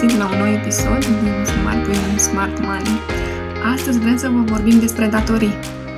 găsit 0.00 0.18
la 0.18 0.30
un 0.30 0.38
nou 0.38 0.46
episod 0.46 1.04
din 1.04 1.44
Smart 1.44 1.86
Women, 1.86 2.18
Smart 2.18 2.60
Money. 2.60 2.98
Astăzi 3.64 3.98
vrem 3.98 4.16
să 4.16 4.28
vă 4.28 4.40
vorbim 4.40 4.78
despre 4.78 5.06
datorii. 5.06 5.52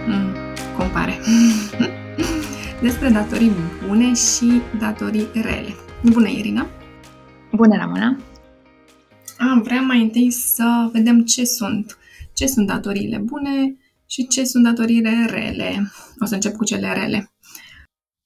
Mm, 0.07 0.35
compare. 0.77 1.19
despre 2.87 3.09
datorii 3.09 3.53
bune 3.87 4.15
și 4.15 4.61
datorii 4.79 5.29
rele. 5.33 5.75
Bună, 6.03 6.29
Irina! 6.29 6.67
Bună, 7.53 7.77
Ramona! 7.77 8.17
Am 9.39 9.63
vrea 9.63 9.81
mai 9.81 10.03
întâi 10.03 10.31
să 10.31 10.89
vedem 10.93 11.25
ce 11.25 11.45
sunt. 11.45 11.99
Ce 12.33 12.47
sunt 12.47 12.67
datoriile 12.67 13.19
bune 13.19 13.77
și 14.07 14.27
ce 14.27 14.45
sunt 14.45 14.65
datoriile 14.65 15.27
rele. 15.29 15.93
O 16.19 16.25
să 16.25 16.35
încep 16.35 16.57
cu 16.57 16.65
cele 16.65 16.93
rele. 16.93 17.33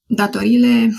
Datoriile 0.07 0.93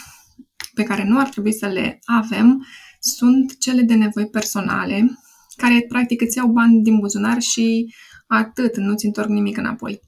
pe 0.73 0.84
care 0.84 1.03
nu 1.07 1.20
ar 1.20 1.30
trebui 1.30 1.53
să 1.53 1.66
le 1.66 1.99
avem 2.05 2.66
sunt 3.05 3.58
cele 3.58 3.82
de 3.82 3.94
nevoi 3.94 4.27
personale, 4.27 5.20
care 5.55 5.86
practic 5.88 6.22
îți 6.22 6.38
iau 6.38 6.48
bani 6.48 6.82
din 6.84 7.00
buzunar 7.00 7.41
și 7.41 7.94
atât, 8.27 8.77
nu 8.77 8.96
ți 8.96 9.05
întorc 9.05 9.27
nimic 9.27 9.58
înapoi. 9.58 10.00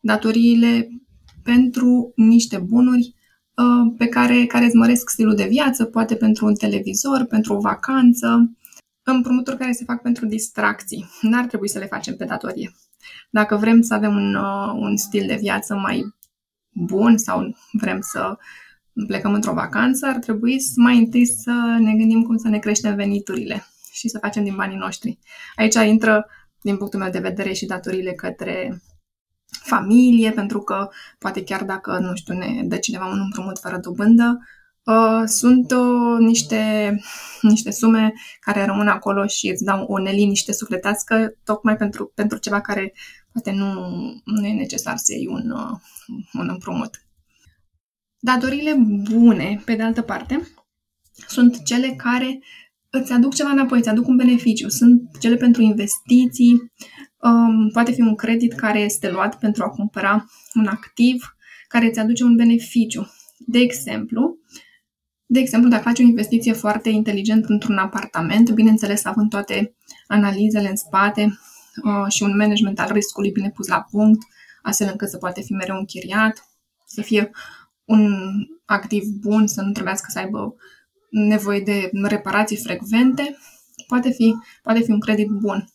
Datoriile 0.00 0.88
pentru 1.42 2.12
niște 2.16 2.58
bunuri 2.58 3.14
uh, 3.54 3.94
pe 3.96 4.06
care, 4.06 4.46
care 4.46 4.64
îți 4.64 4.76
măresc 4.76 5.08
stilul 5.08 5.34
de 5.34 5.46
viață, 5.46 5.84
poate 5.84 6.14
pentru 6.14 6.46
un 6.46 6.54
televizor, 6.54 7.24
pentru 7.24 7.54
o 7.54 7.60
vacanță, 7.60 8.50
împrumuturi 9.02 9.56
care 9.56 9.72
se 9.72 9.84
fac 9.84 10.02
pentru 10.02 10.26
distracții. 10.26 11.04
N-ar 11.20 11.46
trebui 11.46 11.68
să 11.68 11.78
le 11.78 11.86
facem 11.86 12.16
pe 12.16 12.24
datorie. 12.24 12.72
Dacă 13.30 13.56
vrem 13.56 13.80
să 13.80 13.94
avem 13.94 14.14
un, 14.14 14.34
uh, 14.34 14.72
un 14.74 14.96
stil 14.96 15.26
de 15.26 15.36
viață 15.40 15.74
mai 15.74 16.14
bun 16.72 17.16
sau 17.16 17.56
vrem 17.72 17.98
să 18.00 18.38
plecăm 19.06 19.34
într-o 19.34 19.52
vacanță, 19.52 20.06
ar 20.06 20.16
trebui 20.16 20.60
să 20.60 20.72
mai 20.76 20.98
întâi 20.98 21.26
să 21.26 21.76
ne 21.78 21.94
gândim 21.94 22.22
cum 22.22 22.36
să 22.36 22.48
ne 22.48 22.58
creștem 22.58 22.94
veniturile 22.94 23.66
și 23.92 24.08
să 24.08 24.18
facem 24.18 24.44
din 24.44 24.56
banii 24.56 24.76
noștri. 24.76 25.18
Aici 25.56 25.74
intră, 25.74 26.26
din 26.60 26.76
punctul 26.76 26.98
meu 26.98 27.10
de 27.10 27.18
vedere, 27.18 27.52
și 27.52 27.66
datorile 27.66 28.12
către 28.12 28.82
familie, 29.50 30.30
pentru 30.30 30.60
că 30.60 30.88
poate 31.18 31.44
chiar 31.44 31.64
dacă, 31.64 31.98
nu 31.98 32.14
știu, 32.14 32.34
ne 32.34 32.62
dă 32.64 32.76
cineva 32.76 33.06
un 33.06 33.20
împrumut 33.20 33.58
fără 33.58 33.78
dobândă, 33.78 34.38
uh, 34.84 35.22
sunt 35.26 35.70
uh, 35.70 36.18
niște, 36.18 36.94
niște 37.40 37.70
sume 37.70 38.12
care 38.40 38.64
rămân 38.64 38.88
acolo 38.88 39.26
și 39.26 39.48
îți 39.48 39.64
dau 39.64 39.84
o 39.84 39.98
neliniște 39.98 40.52
sufletească 40.52 41.34
tocmai 41.44 41.76
pentru, 41.76 42.12
pentru 42.14 42.38
ceva 42.38 42.60
care 42.60 42.92
poate 43.32 43.50
nu, 43.50 43.72
nu 44.24 44.46
e 44.46 44.52
necesar 44.52 44.96
să 44.96 45.12
iei 45.12 45.26
un, 45.26 45.50
uh, 45.50 45.78
un 46.32 46.48
împrumut. 46.48 47.04
Datorile 48.20 48.74
bune, 49.10 49.62
pe 49.64 49.74
de 49.74 49.82
altă 49.82 50.02
parte, 50.02 50.48
sunt 51.28 51.62
cele 51.62 51.88
care 51.88 52.38
îți 52.90 53.12
aduc 53.12 53.34
ceva 53.34 53.50
înapoi, 53.50 53.78
îți 53.78 53.88
aduc 53.88 54.06
un 54.06 54.16
beneficiu. 54.16 54.68
Sunt 54.68 55.18
cele 55.20 55.36
pentru 55.36 55.62
investiții, 55.62 56.72
um, 57.20 57.70
poate 57.72 57.92
fi 57.92 58.00
un 58.00 58.14
credit 58.14 58.52
care 58.52 58.78
este 58.80 59.10
luat 59.10 59.38
pentru 59.38 59.62
a 59.62 59.68
cumpăra 59.68 60.26
un 60.54 60.66
activ 60.66 61.36
care 61.68 61.86
îți 61.86 61.98
aduce 61.98 62.24
un 62.24 62.36
beneficiu. 62.36 63.06
De 63.38 63.58
exemplu, 63.58 64.38
de 65.26 65.38
exemplu, 65.38 65.70
dacă 65.70 65.82
faci 65.82 65.98
o 65.98 66.02
investiție 66.02 66.52
foarte 66.52 66.88
inteligent 66.88 67.44
într-un 67.44 67.78
apartament, 67.78 68.50
bineînțeles 68.50 69.04
având 69.04 69.30
toate 69.30 69.76
analizele 70.06 70.68
în 70.68 70.76
spate 70.76 71.38
uh, 71.84 72.12
și 72.12 72.22
un 72.22 72.36
management 72.36 72.80
al 72.80 72.92
riscului 72.92 73.30
bine 73.30 73.50
pus 73.50 73.66
la 73.66 73.86
punct, 73.90 74.20
astfel 74.62 74.88
încât 74.90 75.08
să 75.08 75.16
poate 75.16 75.40
fi 75.40 75.52
mereu 75.52 75.76
închiriat, 75.76 76.50
să 76.86 77.02
fie 77.02 77.30
un 77.90 78.32
activ 78.64 79.04
bun, 79.04 79.46
să 79.46 79.62
nu 79.62 79.72
trebuiască 79.72 80.06
să 80.10 80.18
aibă 80.18 80.54
nevoie 81.10 81.60
de 81.60 81.90
reparații 82.02 82.56
frecvente, 82.56 83.36
poate 83.86 84.10
fi, 84.10 84.34
poate 84.62 84.80
fi 84.80 84.90
un 84.90 85.00
credit 85.00 85.28
bun. 85.28 85.68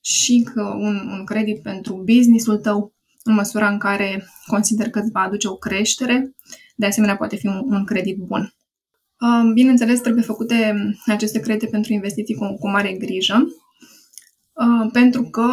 Și 0.00 0.48
că 0.54 0.62
un, 0.62 1.08
un 1.10 1.24
credit 1.24 1.62
pentru 1.62 2.02
businessul 2.04 2.56
tău, 2.56 2.94
în 3.22 3.34
măsura 3.34 3.68
în 3.68 3.78
care 3.78 4.26
consider 4.46 4.90
că 4.90 4.98
îți 4.98 5.10
va 5.10 5.20
aduce 5.20 5.48
o 5.48 5.56
creștere, 5.56 6.34
de 6.76 6.86
asemenea 6.86 7.16
poate 7.16 7.36
fi 7.36 7.46
un, 7.46 7.62
un 7.64 7.84
credit 7.84 8.16
bun. 8.16 8.54
Um, 9.20 9.52
bineînțeles, 9.52 10.00
trebuie 10.00 10.24
făcute 10.24 10.74
aceste 11.06 11.40
credite 11.40 11.66
pentru 11.66 11.92
investiții 11.92 12.34
cu, 12.34 12.56
cu 12.58 12.68
mare 12.68 12.92
grijă, 12.92 13.46
uh, 14.52 14.90
pentru 14.92 15.22
că 15.22 15.50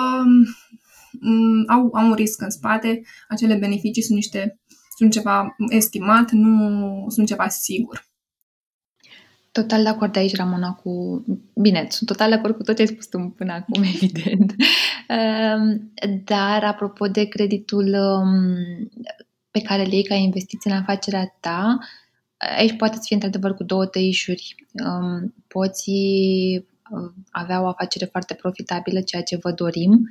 um, 1.22 1.64
au, 1.68 1.90
au 1.94 2.08
un 2.08 2.14
risc 2.14 2.42
în 2.42 2.50
spate, 2.50 3.02
acele 3.28 3.56
beneficii 3.56 4.04
sunt 4.04 4.16
niște 4.16 4.60
sunt 4.96 5.12
ceva 5.12 5.56
estimat, 5.70 6.32
nu 6.32 7.06
sunt 7.10 7.28
ceva 7.28 7.48
sigur. 7.48 8.12
Total 9.52 9.84
de 9.84 9.90
acord 9.90 10.16
aici, 10.16 10.36
Ramona, 10.36 10.74
cu... 10.74 11.24
Bine, 11.56 11.88
sunt 11.90 12.10
total 12.10 12.30
de 12.30 12.36
acord 12.36 12.56
cu 12.56 12.64
tot 12.64 12.76
ce 12.76 12.82
ai 12.82 12.88
spus 12.88 13.08
tu 13.08 13.34
până 13.38 13.54
acum, 13.54 13.84
evident. 13.96 14.56
Ehm, 15.08 15.92
dar, 16.24 16.64
apropo 16.64 17.08
de 17.08 17.24
creditul 17.24 17.94
um, 17.94 18.56
pe 19.52 19.62
care 19.62 19.84
le 19.84 19.96
iei 19.96 20.04
ca 20.04 20.16
investiție 20.16 20.72
în 20.72 20.78
afacerea 20.78 21.38
ta, 21.40 21.78
aici 22.58 22.76
poate 22.78 22.96
să 22.96 23.02
fie 23.06 23.16
într-adevăr 23.16 23.54
cu 23.54 23.64
două 23.64 23.86
tăișuri. 23.86 24.56
Um, 24.86 25.34
poți 25.48 25.90
uh, 25.90 27.12
avea 27.32 27.62
o 27.62 27.68
afacere 27.68 28.06
foarte 28.06 28.34
profitabilă, 28.34 29.02
ceea 29.02 29.24
ce 29.24 29.38
vă 29.42 29.52
dorim, 29.52 30.10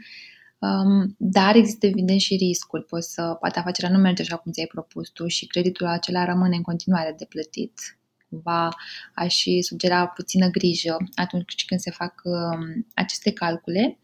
Um, 0.62 1.14
dar 1.18 1.56
există 1.56 1.86
evident 1.86 2.20
și 2.20 2.36
riscuri. 2.36 2.84
Poți 2.84 3.12
să, 3.12 3.36
poate 3.40 3.58
afacerea 3.58 3.90
nu 3.90 3.98
merge 3.98 4.22
așa 4.22 4.36
cum 4.36 4.52
ți-ai 4.52 4.66
propus 4.66 5.08
tu 5.08 5.26
și 5.26 5.46
creditul 5.46 5.86
acela 5.86 6.24
rămâne 6.24 6.56
în 6.56 6.62
continuare 6.62 7.14
de 7.18 7.24
plătit. 7.24 7.98
Cumva 8.28 8.68
aș 9.14 9.34
și 9.34 9.62
sugera 9.62 10.06
puțină 10.06 10.48
grijă 10.48 10.96
atunci 11.14 11.64
când 11.66 11.80
se 11.80 11.90
fac 11.90 12.20
um, 12.24 12.86
aceste 12.94 13.32
calcule. 13.32 13.98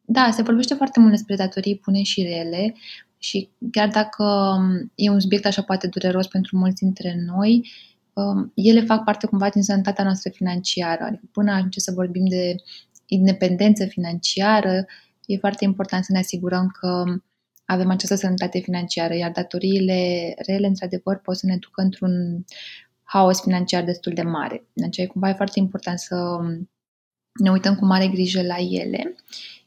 Da, 0.00 0.30
se 0.30 0.42
vorbește 0.42 0.74
foarte 0.74 1.00
mult 1.00 1.10
despre 1.12 1.36
datorii 1.36 1.80
bune 1.84 2.02
și 2.02 2.22
rele 2.22 2.74
și 3.18 3.48
chiar 3.70 3.88
dacă 3.88 4.24
um, 4.24 4.92
e 4.94 5.10
un 5.10 5.20
subiect 5.20 5.46
așa 5.46 5.62
poate 5.62 5.86
dureros 5.86 6.26
pentru 6.26 6.56
mulți 6.56 6.82
dintre 6.82 7.16
noi, 7.26 7.70
um, 8.12 8.52
ele 8.54 8.80
fac 8.80 9.04
parte 9.04 9.26
cumva 9.26 9.48
din 9.48 9.62
sănătatea 9.62 10.04
noastră 10.04 10.30
financiară. 10.30 11.04
Adică 11.04 11.28
până 11.32 11.52
ajunge 11.52 11.80
să 11.80 11.92
vorbim 11.92 12.26
de 12.26 12.54
independență 13.06 13.86
financiară, 13.86 14.86
e 15.26 15.36
foarte 15.36 15.64
important 15.64 16.04
să 16.04 16.12
ne 16.12 16.18
asigurăm 16.18 16.68
că 16.80 17.04
avem 17.64 17.90
această 17.90 18.14
sănătate 18.14 18.58
financiară, 18.58 19.14
iar 19.14 19.30
datoriile 19.30 20.34
rele, 20.46 20.66
într-adevăr, 20.66 21.16
pot 21.18 21.36
să 21.36 21.46
ne 21.46 21.56
ducă 21.56 21.82
într-un 21.82 22.44
haos 23.02 23.40
financiar 23.40 23.84
destul 23.84 24.12
de 24.12 24.22
mare. 24.22 24.66
Deci, 24.72 24.96
e 24.96 25.06
cumva 25.06 25.28
e 25.28 25.32
foarte 25.32 25.58
important 25.58 25.98
să 25.98 26.38
ne 27.32 27.50
uităm 27.50 27.74
cu 27.74 27.84
mare 27.84 28.08
grijă 28.08 28.42
la 28.42 28.56
ele. 28.56 29.14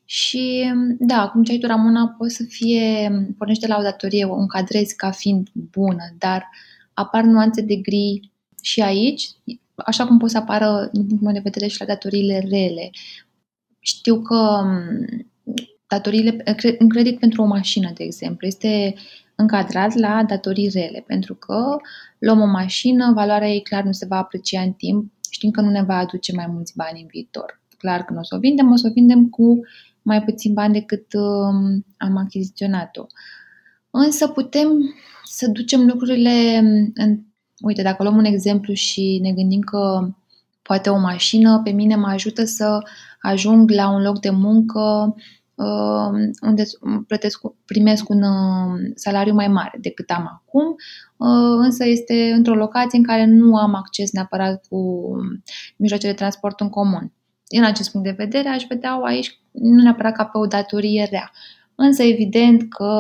Și, 0.06 0.74
da, 1.00 1.30
cum 1.30 1.44
ce 1.44 1.52
ai 1.52 1.58
tu, 1.58 1.68
Ramona, 1.68 2.16
poate 2.18 2.34
să 2.34 2.44
fie, 2.44 3.12
pornește 3.38 3.68
la 3.68 3.78
o 3.78 3.82
datorie, 3.82 4.26
o 4.26 4.36
încadrezi 4.36 4.96
ca 4.96 5.12
fiind 5.12 5.50
bună, 5.54 6.04
dar 6.18 6.50
apar 6.94 7.24
nuanțe 7.24 7.62
de 7.62 7.76
gri 7.76 8.32
și 8.62 8.82
aici, 8.82 9.30
așa 9.76 10.08
cum 10.08 10.18
pot 10.18 10.30
să 10.30 10.38
apară, 10.38 10.90
din 10.92 11.02
punctul 11.06 11.26
meu 11.26 11.34
de 11.34 11.40
vedere, 11.44 11.68
și 11.68 11.80
la 11.80 11.86
datoriile 11.86 12.40
rele. 12.40 12.90
Știu 13.80 14.22
că 14.22 14.64
datoriile, 15.88 16.44
în 16.78 16.90
credit 16.90 17.20
pentru 17.20 17.42
o 17.42 17.46
mașină, 17.46 17.92
de 17.94 18.04
exemplu, 18.04 18.48
este 18.48 18.94
încadrat 19.36 19.94
la 19.94 20.24
datorii 20.24 20.70
rele, 20.70 21.04
pentru 21.08 21.36
că 21.36 21.78
luăm 22.18 22.42
o 22.42 22.46
mașină, 22.46 23.12
valoarea 23.14 23.50
ei 23.50 23.62
clar 23.62 23.84
nu 23.84 23.92
se 23.92 24.06
va 24.06 24.18
aprecia 24.18 24.62
în 24.62 24.72
timp, 24.72 25.12
știm 25.30 25.52
că 25.52 25.62
nu 25.62 25.70
ne 25.70 25.84
va 25.84 25.98
aduce 25.98 26.34
mai 26.36 26.48
mulți 26.48 26.74
bani 26.76 27.02
în 27.02 27.08
viitor. 27.12 27.62
Clar 27.78 28.04
că 28.04 28.14
nu 28.14 28.20
o 28.20 28.24
să 28.24 28.36
o 28.36 28.40
vindem, 28.40 28.72
o 28.72 28.76
să 28.76 28.88
o 28.90 28.94
vindem 28.94 29.30
cu 29.30 29.60
mai 30.02 30.24
puțin 30.24 30.54
bani 30.54 30.74
decât 30.74 31.14
um, 31.14 31.86
am 31.98 32.18
achiziționat-o. 32.18 33.06
Însă 33.90 34.28
putem 34.28 34.96
să 35.24 35.48
ducem 35.48 35.86
lucrurile 35.86 36.58
în... 36.94 37.20
Uite, 37.62 37.82
dacă 37.82 38.04
luăm 38.04 38.18
un 38.18 38.26
exemplu 38.26 38.74
și 38.74 39.20
ne 39.22 39.32
gândim 39.32 39.60
că 39.60 40.10
poate 40.62 40.90
o 40.90 40.98
mașină 40.98 41.62
pe 41.64 41.70
mine 41.70 41.96
mă 41.96 42.08
ajută 42.08 42.44
să 42.44 42.80
ajung 43.22 43.70
la 43.70 43.90
un 43.90 44.02
loc 44.02 44.20
de 44.20 44.30
muncă 44.30 45.16
Uh, 45.16 45.24
unde 46.42 46.64
plătesc, 47.08 47.42
primesc 47.66 48.10
un 48.10 48.22
uh, 48.22 48.92
salariu 48.96 49.34
mai 49.34 49.48
mare 49.48 49.78
decât 49.82 50.10
am 50.10 50.42
acum, 50.42 50.76
uh, 51.18 51.58
însă 51.64 51.86
este 51.86 52.32
într-o 52.36 52.56
locație 52.56 52.98
în 52.98 53.04
care 53.04 53.26
nu 53.26 53.56
am 53.56 53.74
acces 53.74 54.12
neapărat 54.12 54.66
cu 54.70 55.12
mijloacele 55.78 56.12
de 56.12 56.18
transport 56.18 56.60
în 56.60 56.70
comun. 56.70 57.14
Din 57.48 57.64
acest 57.64 57.92
punct 57.92 58.08
de 58.08 58.24
vedere, 58.24 58.50
aș 58.50 58.64
vedea 58.70 59.00
aici 59.04 59.40
nu 59.52 59.82
neapărat 59.82 60.16
ca 60.16 60.26
pe 60.26 60.38
o 60.38 60.46
datorie 60.46 61.08
rea. 61.10 61.32
Însă, 61.76 62.04
evident 62.04 62.74
că 62.74 62.92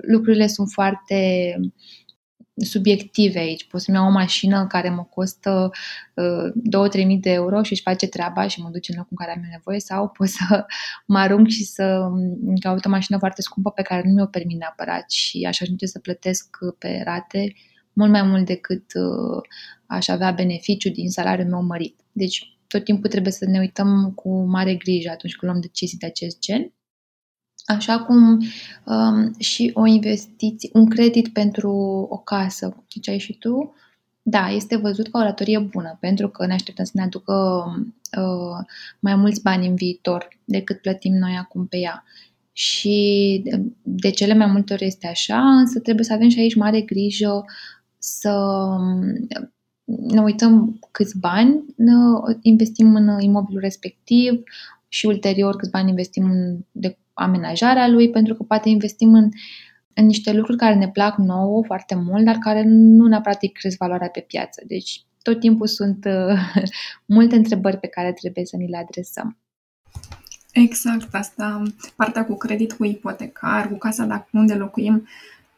lucrurile 0.00 0.46
sunt 0.46 0.68
foarte 0.70 1.54
subiective 2.60 3.38
aici. 3.38 3.66
Pot 3.66 3.80
să-mi 3.80 3.96
iau 3.96 4.06
o 4.06 4.10
mașină 4.10 4.66
care 4.66 4.90
mă 4.90 5.04
costă 5.04 5.70
uh, 6.14 7.00
2-3 7.00 7.06
mii 7.06 7.18
de 7.18 7.30
euro 7.30 7.62
și 7.62 7.72
își 7.72 7.82
face 7.82 8.06
treaba 8.06 8.46
și 8.46 8.60
mă 8.60 8.68
duce 8.72 8.92
în 8.92 8.98
locul 8.98 9.16
în 9.18 9.26
care 9.26 9.38
am 9.38 9.46
nevoie 9.50 9.80
sau 9.80 10.08
pot 10.08 10.28
să 10.28 10.66
mă 11.12 11.18
arunc 11.18 11.48
și 11.48 11.64
să 11.64 12.00
caut 12.60 12.84
o 12.84 12.88
mașină 12.88 13.18
foarte 13.18 13.42
scumpă 13.42 13.70
pe 13.70 13.82
care 13.82 14.02
nu 14.04 14.12
mi-o 14.12 14.26
permit 14.26 14.58
neapărat 14.58 15.10
și 15.10 15.44
aș 15.48 15.60
ajunge 15.60 15.86
să 15.86 15.98
plătesc 15.98 16.56
pe 16.78 17.02
rate 17.04 17.54
mult 17.92 18.10
mai 18.10 18.22
mult 18.22 18.46
decât 18.46 18.84
uh, 18.94 19.42
aș 19.86 20.08
avea 20.08 20.30
beneficiu 20.30 20.90
din 20.90 21.10
salariul 21.10 21.48
meu 21.48 21.62
mărit. 21.62 22.00
Deci 22.12 22.58
tot 22.66 22.84
timpul 22.84 23.10
trebuie 23.10 23.32
să 23.32 23.44
ne 23.44 23.58
uităm 23.58 24.12
cu 24.14 24.44
mare 24.44 24.74
grijă 24.74 25.10
atunci 25.10 25.36
când 25.36 25.50
luăm 25.52 25.62
decizii 25.62 25.98
de 25.98 26.06
acest 26.06 26.38
gen. 26.38 26.72
Așa 27.68 27.98
cum 27.98 28.40
um, 28.84 29.34
și 29.38 29.70
o 29.74 29.86
investiție, 29.86 30.70
un 30.72 30.88
credit 30.88 31.28
pentru 31.28 31.70
o 32.10 32.16
casă, 32.16 32.84
ziceai 32.92 33.18
și 33.18 33.38
tu, 33.38 33.74
da, 34.22 34.48
este 34.48 34.76
văzut 34.76 35.08
ca 35.08 35.18
o 35.18 35.22
datorie 35.22 35.58
bună, 35.58 35.96
pentru 36.00 36.28
că 36.28 36.46
ne 36.46 36.52
așteptăm 36.52 36.84
să 36.84 36.90
ne 36.94 37.02
aducă 37.02 37.32
uh, 38.18 38.66
mai 39.00 39.14
mulți 39.14 39.42
bani 39.42 39.66
în 39.66 39.74
viitor 39.74 40.28
decât 40.44 40.80
plătim 40.80 41.14
noi 41.14 41.36
acum 41.36 41.66
pe 41.66 41.76
ea. 41.76 42.04
Și 42.52 43.42
de 43.82 44.10
cele 44.10 44.34
mai 44.34 44.46
multe 44.46 44.72
ori 44.72 44.84
este 44.84 45.06
așa, 45.06 45.38
însă 45.38 45.80
trebuie 45.80 46.04
să 46.04 46.12
avem 46.12 46.28
și 46.28 46.38
aici 46.38 46.54
mare 46.54 46.80
grijă 46.80 47.44
să 47.98 48.66
ne 49.84 50.20
uităm 50.20 50.78
câți 50.90 51.18
bani 51.18 51.64
investim 52.40 52.94
în 52.94 53.20
imobilul 53.20 53.60
respectiv 53.60 54.42
și 54.88 55.06
ulterior 55.06 55.56
câți 55.56 55.70
bani 55.70 55.88
investim 55.88 56.24
în 56.24 56.58
de 56.72 56.96
amenajarea 57.18 57.88
lui, 57.88 58.10
pentru 58.10 58.34
că 58.34 58.42
poate 58.42 58.68
investim 58.68 59.14
în, 59.14 59.28
în 59.94 60.06
niște 60.06 60.32
lucruri 60.32 60.58
care 60.58 60.74
ne 60.74 60.88
plac 60.88 61.16
nouă 61.16 61.64
foarte 61.64 61.94
mult, 61.94 62.24
dar 62.24 62.36
care 62.36 62.62
nu 62.66 63.06
neapărat 63.06 63.42
îi 63.42 63.52
cresc 63.52 63.76
valoarea 63.76 64.08
pe 64.08 64.20
piață. 64.20 64.62
Deci 64.66 65.02
tot 65.22 65.40
timpul 65.40 65.66
sunt 65.66 66.04
uh, 66.04 66.38
multe 67.16 67.36
întrebări 67.36 67.78
pe 67.78 67.86
care 67.86 68.12
trebuie 68.12 68.44
să 68.44 68.56
ni 68.56 68.68
le 68.68 68.76
adresăm. 68.76 69.36
Exact, 70.52 71.14
asta, 71.14 71.62
partea 71.96 72.24
cu 72.24 72.36
credit, 72.36 72.72
cu 72.72 72.84
ipotecar, 72.84 73.68
cu 73.68 73.78
casa 73.78 74.04
dacă 74.04 74.28
unde 74.32 74.54
locuim, 74.54 75.06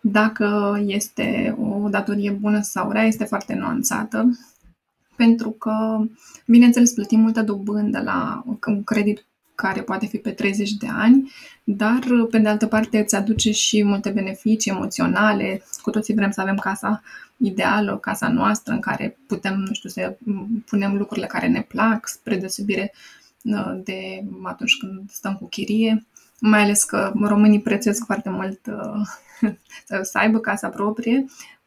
dacă 0.01 0.79
este 0.87 1.57
o 1.61 1.89
datorie 1.89 2.31
bună 2.31 2.61
sau 2.61 2.91
rea, 2.91 3.05
este 3.05 3.25
foarte 3.25 3.55
nuanțată, 3.55 4.39
pentru 5.17 5.51
că, 5.51 5.99
bineînțeles, 6.47 6.93
plătim 6.93 7.21
multă 7.21 7.43
dobândă 7.43 8.03
la 8.03 8.45
un 8.67 8.85
credit 8.85 9.27
care 9.61 9.83
poate 9.83 10.07
fi 10.07 10.17
pe 10.17 10.31
30 10.31 10.71
de 10.71 10.87
ani, 10.93 11.33
dar, 11.65 11.99
pe 12.31 12.39
de 12.39 12.49
altă 12.49 12.67
parte, 12.67 12.99
îți 12.99 13.15
aduce 13.15 13.51
și 13.53 13.85
multe 13.85 14.11
beneficii 14.11 14.71
emoționale. 14.71 15.63
Cu 15.83 15.91
toții 15.91 16.15
vrem 16.15 16.31
să 16.31 16.41
avem 16.41 16.57
casa 16.57 17.03
ideală, 17.37 17.99
casa 17.99 18.29
noastră, 18.29 18.73
în 18.73 18.81
care 18.81 19.19
putem, 19.27 19.59
nu 19.59 19.73
știu, 19.73 19.89
să 19.89 20.17
punem 20.67 20.97
lucrurile 20.97 21.27
care 21.27 21.49
ne 21.49 21.63
plac, 21.63 22.09
spre 22.09 22.37
deosebire 22.37 22.93
uh, 23.43 23.81
de 23.85 24.25
atunci 24.43 24.77
când 24.77 25.11
stăm 25.11 25.35
cu 25.35 25.47
chirie 25.47 26.05
mai 26.41 26.63
ales 26.63 26.85
că 26.85 27.13
românii 27.21 27.61
prețuiesc 27.61 28.05
foarte 28.05 28.31
mult 28.31 28.67
uh, 28.67 29.07
să 30.11 30.19
aibă 30.19 30.39
casa 30.39 30.69
proprie, 30.69 31.25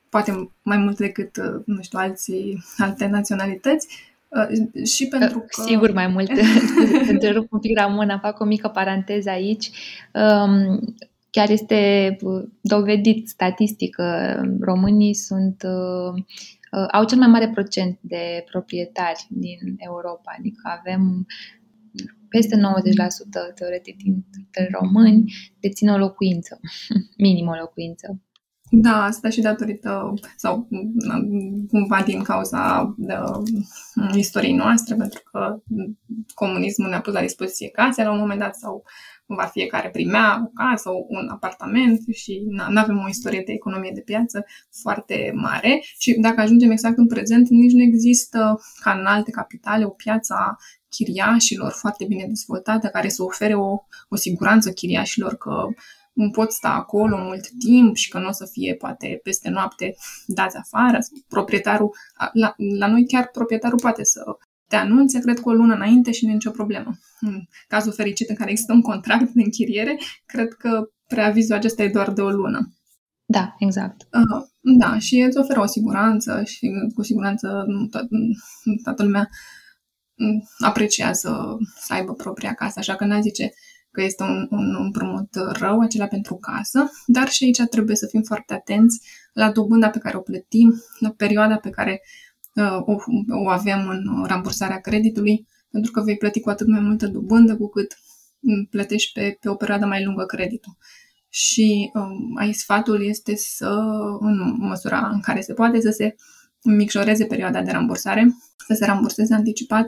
poate 0.10 0.50
mai 0.62 0.78
mult 0.78 0.98
decât, 0.98 1.38
uh, 1.38 1.62
nu 1.66 1.82
știu, 1.82 2.00
alții, 2.00 2.64
alte 2.78 3.06
naționalități. 3.06 3.88
Uh, 4.36 4.86
și 4.86 5.08
pentru 5.08 5.40
că... 5.40 5.62
Sigur, 5.66 5.92
mai 5.92 6.08
mult. 6.08 6.32
Întrerup 7.14 7.52
un 7.52 7.60
pic, 7.60 7.78
Ramona, 7.78 8.20
fac 8.20 8.40
o 8.40 8.46
mică 8.46 8.68
paranteză 8.68 9.30
aici. 9.30 9.70
Um, 10.14 10.96
chiar 11.30 11.50
este 11.50 12.16
dovedit 12.62 13.30
statistic 13.30 13.96
că 13.96 14.42
românii 14.60 15.14
sunt 15.14 15.64
au 16.92 17.06
cel 17.06 17.18
mai 17.18 17.28
mare 17.28 17.50
procent 17.50 18.00
de 18.02 18.44
proprietari 18.52 19.26
din 19.30 19.60
Europa, 19.78 20.36
adică 20.38 20.62
avem 20.80 21.26
peste 22.30 22.56
90% 22.56 22.60
teoretic 23.56 23.98
dintre 23.98 24.70
români 24.80 25.34
dețin 25.60 25.90
o 25.90 25.98
locuință, 25.98 26.60
minim 27.26 27.48
o 27.48 27.56
locuință. 27.56 28.22
Da, 28.76 29.04
asta 29.04 29.30
și 29.30 29.42
datorită, 29.42 30.14
sau 30.36 30.68
cumva 31.70 32.02
din 32.06 32.24
cauza 32.24 32.94
de, 32.98 33.14
uh, 33.14 34.16
istoriei 34.16 34.54
noastre, 34.54 34.96
pentru 34.96 35.22
că 35.32 35.62
comunismul 36.34 36.90
ne-a 36.90 37.02
pus 37.02 37.14
la 37.14 37.22
dispoziție 37.22 37.70
case 37.70 38.04
la 38.04 38.12
un 38.12 38.20
moment 38.20 38.40
dat 38.40 38.56
sau 38.56 38.84
cumva 39.26 39.44
fiecare 39.44 39.90
primea 39.90 40.42
o 40.46 40.50
casă 40.54 40.82
sau 40.82 41.06
un 41.10 41.28
apartament 41.30 42.00
și 42.12 42.42
nu 42.48 42.80
avem 42.80 42.98
o 42.98 43.08
istorie 43.08 43.44
de 43.46 43.52
economie 43.52 43.92
de 43.94 44.02
piață 44.02 44.46
foarte 44.82 45.32
mare 45.36 45.80
și 46.00 46.14
dacă 46.20 46.42
ajungem 46.42 46.72
exact 46.72 46.98
în 46.98 47.08
prezent, 47.08 47.50
nici 47.50 47.74
nu 47.74 47.82
există 47.82 48.60
ca 48.82 48.92
în 48.92 49.06
alte 49.06 49.32
capitale 49.32 49.86
o 49.86 49.90
piață 49.90 50.34
a 50.34 50.58
chiriașilor 50.90 51.72
foarte 51.72 52.06
bine 52.06 52.26
dezvoltată, 52.28 52.88
care 52.88 53.10
să 53.10 53.24
ofere 53.24 53.54
o, 53.54 53.78
o 54.10 54.16
siguranță 54.16 54.72
chiriașilor 54.72 55.36
că 55.36 55.66
pot 56.32 56.52
sta 56.52 56.70
acolo 56.70 57.18
mult 57.18 57.48
timp 57.60 57.96
și 57.96 58.10
că 58.10 58.20
nu 58.20 58.28
o 58.28 58.32
să 58.32 58.50
fie 58.52 58.76
poate 58.76 59.20
peste 59.24 59.50
noapte 59.50 59.96
dați 60.26 60.58
afară. 60.58 60.98
Proprietarul, 61.28 61.90
la, 62.34 62.54
la 62.78 62.88
noi 62.88 63.06
chiar 63.08 63.30
proprietarul 63.32 63.80
poate 63.80 64.04
să 64.04 64.24
te 64.68 64.76
anunțe, 64.76 65.20
cred 65.20 65.40
că 65.40 65.50
o 65.50 65.54
lună 65.54 65.74
înainte 65.74 66.12
și 66.12 66.26
nu 66.26 66.32
e 66.32 66.34
nicio 66.34 66.52
problemă. 66.52 66.92
În 67.20 67.42
cazul 67.68 67.92
fericit 67.92 68.30
în 68.30 68.36
care 68.36 68.52
există 68.52 68.74
un 68.74 68.82
contract 68.82 69.32
de 69.32 69.42
închiriere, 69.44 69.98
cred 70.26 70.54
că 70.54 70.90
preavizul 71.08 71.56
acesta 71.56 71.84
e 71.84 71.90
doar 71.90 72.12
de 72.12 72.22
o 72.22 72.30
lună. 72.30 72.74
Da, 73.26 73.56
exact. 73.58 74.02
Uh, 74.02 74.44
da, 74.60 75.00
și 75.00 75.20
îți 75.20 75.38
oferă 75.38 75.60
o 75.60 75.66
siguranță 75.66 76.44
și 76.46 76.72
cu 76.96 77.04
siguranță 77.04 77.66
to- 77.90 78.08
toată 78.84 79.04
lumea 79.04 79.30
apreciază 80.66 81.58
să 81.80 81.94
aibă 81.94 82.14
propria 82.14 82.54
casă, 82.54 82.80
așa 82.80 82.96
că 82.96 83.06
n-a 83.06 83.20
zice 83.20 83.54
că 83.94 84.02
este 84.02 84.24
un, 84.24 84.48
un 84.50 84.76
împrumut 84.80 85.36
rău, 85.36 85.80
acela 85.80 86.08
pentru 86.08 86.36
casă, 86.36 86.92
dar 87.06 87.30
și 87.30 87.44
aici 87.44 87.62
trebuie 87.70 87.96
să 87.96 88.08
fim 88.08 88.22
foarte 88.22 88.54
atenți 88.54 89.02
la 89.34 89.52
dobânda 89.52 89.90
pe 89.90 90.00
care 90.00 90.18
o 90.18 90.20
plătim, 90.20 90.84
la 91.00 91.10
perioada 91.10 91.56
pe 91.56 91.70
care 91.70 92.02
uh, 92.56 92.80
o, 92.86 92.96
o 93.30 93.50
avem 93.50 93.88
în 93.88 94.26
rambursarea 94.26 94.80
creditului, 94.80 95.48
pentru 95.72 95.92
că 95.92 96.02
vei 96.02 96.18
plăti 96.18 96.40
cu 96.40 96.50
atât 96.50 96.68
mai 96.68 96.80
multă 96.80 97.08
dobândă 97.08 97.56
cu 97.56 97.70
cât 97.70 97.98
plătești 98.70 99.12
pe, 99.14 99.38
pe 99.42 99.50
o 99.50 99.56
perioadă 99.56 99.86
mai 99.86 100.04
lungă 100.04 100.24
creditul. 100.24 100.78
Și 101.30 101.92
um, 101.94 102.38
aici 102.38 102.56
sfatul 102.56 103.06
este 103.08 103.36
să, 103.36 103.70
în 104.20 104.56
măsura 104.58 105.10
în 105.14 105.20
care 105.20 105.42
se 105.42 105.54
poate, 105.54 105.82
să 105.82 105.90
se 105.90 106.16
micșoreze 106.64 107.26
perioada 107.26 107.62
de 107.62 107.72
rambursare, 107.72 108.36
să 108.68 108.74
se 108.74 108.86
ramburseze 108.86 109.34
anticipat 109.34 109.86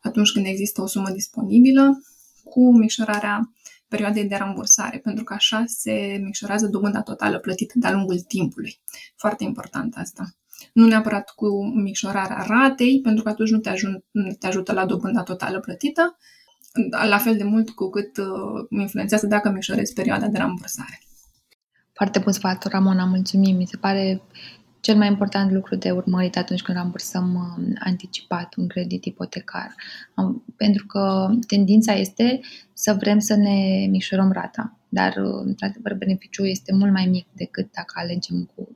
atunci 0.00 0.32
când 0.32 0.46
există 0.46 0.82
o 0.82 0.86
sumă 0.86 1.10
disponibilă, 1.10 1.98
cu 2.48 2.76
micșorarea 2.78 3.52
perioadei 3.88 4.24
de 4.24 4.36
rambursare, 4.36 4.98
pentru 4.98 5.24
că 5.24 5.34
așa 5.34 5.64
se 5.66 6.20
micșorează 6.22 6.66
dobânda 6.66 7.02
totală 7.02 7.38
plătită 7.38 7.72
de-a 7.76 7.92
lungul 7.92 8.20
timpului. 8.20 8.80
Foarte 9.16 9.44
important 9.44 9.96
asta. 9.96 10.24
Nu 10.72 10.86
neapărat 10.86 11.30
cu 11.30 11.64
micșorarea 11.64 12.44
ratei, 12.46 13.00
pentru 13.00 13.22
că 13.22 13.28
atunci 13.28 13.50
nu 13.50 13.58
te, 13.58 13.68
ajun, 13.68 14.04
nu 14.10 14.32
te 14.38 14.46
ajută 14.46 14.72
la 14.72 14.86
dobânda 14.86 15.22
totală 15.22 15.60
plătită, 15.60 16.16
la 17.08 17.18
fel 17.18 17.36
de 17.36 17.44
mult 17.44 17.70
cu 17.70 17.90
cât 17.90 18.16
uh, 18.16 18.66
influențează 18.68 19.26
dacă 19.26 19.50
micșorezi 19.50 19.92
perioada 19.92 20.26
de 20.26 20.38
rambursare. 20.38 21.00
Foarte 21.92 22.18
bun 22.18 22.32
sfat, 22.32 22.64
Ramona, 22.64 23.04
mulțumim. 23.04 23.56
Mi 23.56 23.66
se 23.66 23.76
pare 23.76 24.22
cel 24.88 24.96
mai 24.96 25.08
important 25.08 25.52
lucru 25.52 25.74
de 25.74 25.90
urmărit 25.90 26.36
atunci 26.36 26.62
când 26.62 26.78
rambursăm 26.78 27.34
um, 27.34 27.72
anticipat 27.78 28.54
un 28.54 28.68
credit 28.68 29.04
ipotecar. 29.04 29.74
Pentru 30.56 30.86
că 30.86 31.30
tendința 31.46 31.92
este 31.92 32.40
să 32.72 32.94
vrem 32.94 33.18
să 33.18 33.34
ne 33.34 33.86
mișorăm 33.90 34.32
rata, 34.32 34.78
dar, 34.88 35.16
uh, 35.16 35.40
într-adevăr, 35.44 35.94
beneficiul 35.94 36.48
este 36.48 36.74
mult 36.74 36.92
mai 36.92 37.06
mic 37.06 37.26
decât 37.32 37.72
dacă 37.72 37.92
alegem 37.94 38.50
cu 38.54 38.68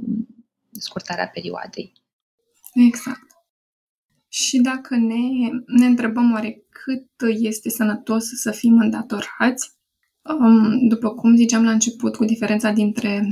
scurtarea 0.73 1.29
perioadei. 1.29 1.93
Exact. 2.75 3.27
Și 4.29 4.59
dacă 4.59 4.97
ne, 4.97 5.49
ne 5.67 5.87
întrebăm 5.87 6.33
oare 6.33 6.65
cât 6.69 7.07
este 7.39 7.71
sănătos 7.71 8.25
să 8.25 8.51
fim 8.51 8.79
îndatorați, 8.79 9.73
um, 10.23 10.89
după 10.89 11.11
cum 11.11 11.37
ziceam 11.37 11.65
la 11.65 11.71
început, 11.71 12.17
cu 12.17 12.25
diferența 12.25 12.71
dintre 12.71 13.29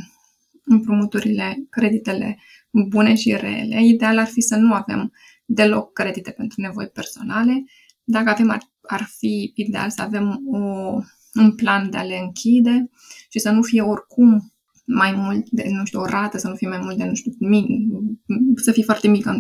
împrumuturile, 0.64 1.66
creditele 1.70 2.38
bune 2.70 3.14
și 3.14 3.36
rele. 3.36 3.84
Ideal 3.84 4.18
ar 4.18 4.26
fi 4.26 4.40
să 4.40 4.56
nu 4.56 4.72
avem 4.72 5.12
deloc 5.44 5.92
credite 5.92 6.30
pentru 6.30 6.60
nevoi 6.60 6.88
personale. 6.88 7.64
Dacă 8.04 8.30
avem, 8.30 8.50
ar, 8.50 8.60
ar 8.82 9.08
fi 9.18 9.52
ideal 9.54 9.90
să 9.90 10.02
avem 10.02 10.40
o, 10.46 10.58
un 11.34 11.54
plan 11.54 11.90
de 11.90 11.96
a 11.96 12.02
le 12.02 12.18
închide 12.18 12.90
și 13.28 13.38
să 13.38 13.50
nu 13.50 13.62
fie 13.62 13.82
oricum 13.82 14.52
mai 14.84 15.12
mult 15.12 15.48
de, 15.50 15.64
nu 15.68 15.84
știu, 15.84 16.00
o 16.00 16.04
rată, 16.04 16.38
să 16.38 16.48
nu 16.48 16.54
fie 16.54 16.68
mai 16.68 16.78
mult 16.82 16.96
de, 16.96 17.04
nu 17.04 17.14
știu, 17.14 17.32
min, 17.38 17.66
să 18.54 18.72
fie 18.72 18.82
foarte 18.82 19.08
mică, 19.08 19.38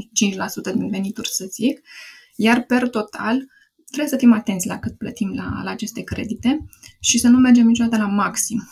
5% 0.72 0.74
din 0.74 0.88
venituri, 0.90 1.28
să 1.28 1.46
zic. 1.50 1.80
Iar 2.36 2.62
per 2.62 2.88
total, 2.88 3.46
trebuie 3.84 4.08
să 4.10 4.16
fim 4.16 4.32
atenți 4.32 4.66
la 4.66 4.78
cât 4.78 4.98
plătim 4.98 5.32
la, 5.34 5.60
la 5.64 5.70
aceste 5.70 6.02
credite 6.02 6.64
și 7.00 7.18
să 7.18 7.28
nu 7.28 7.38
mergem 7.38 7.66
niciodată 7.66 8.02
la 8.02 8.08
maxim. 8.08 8.62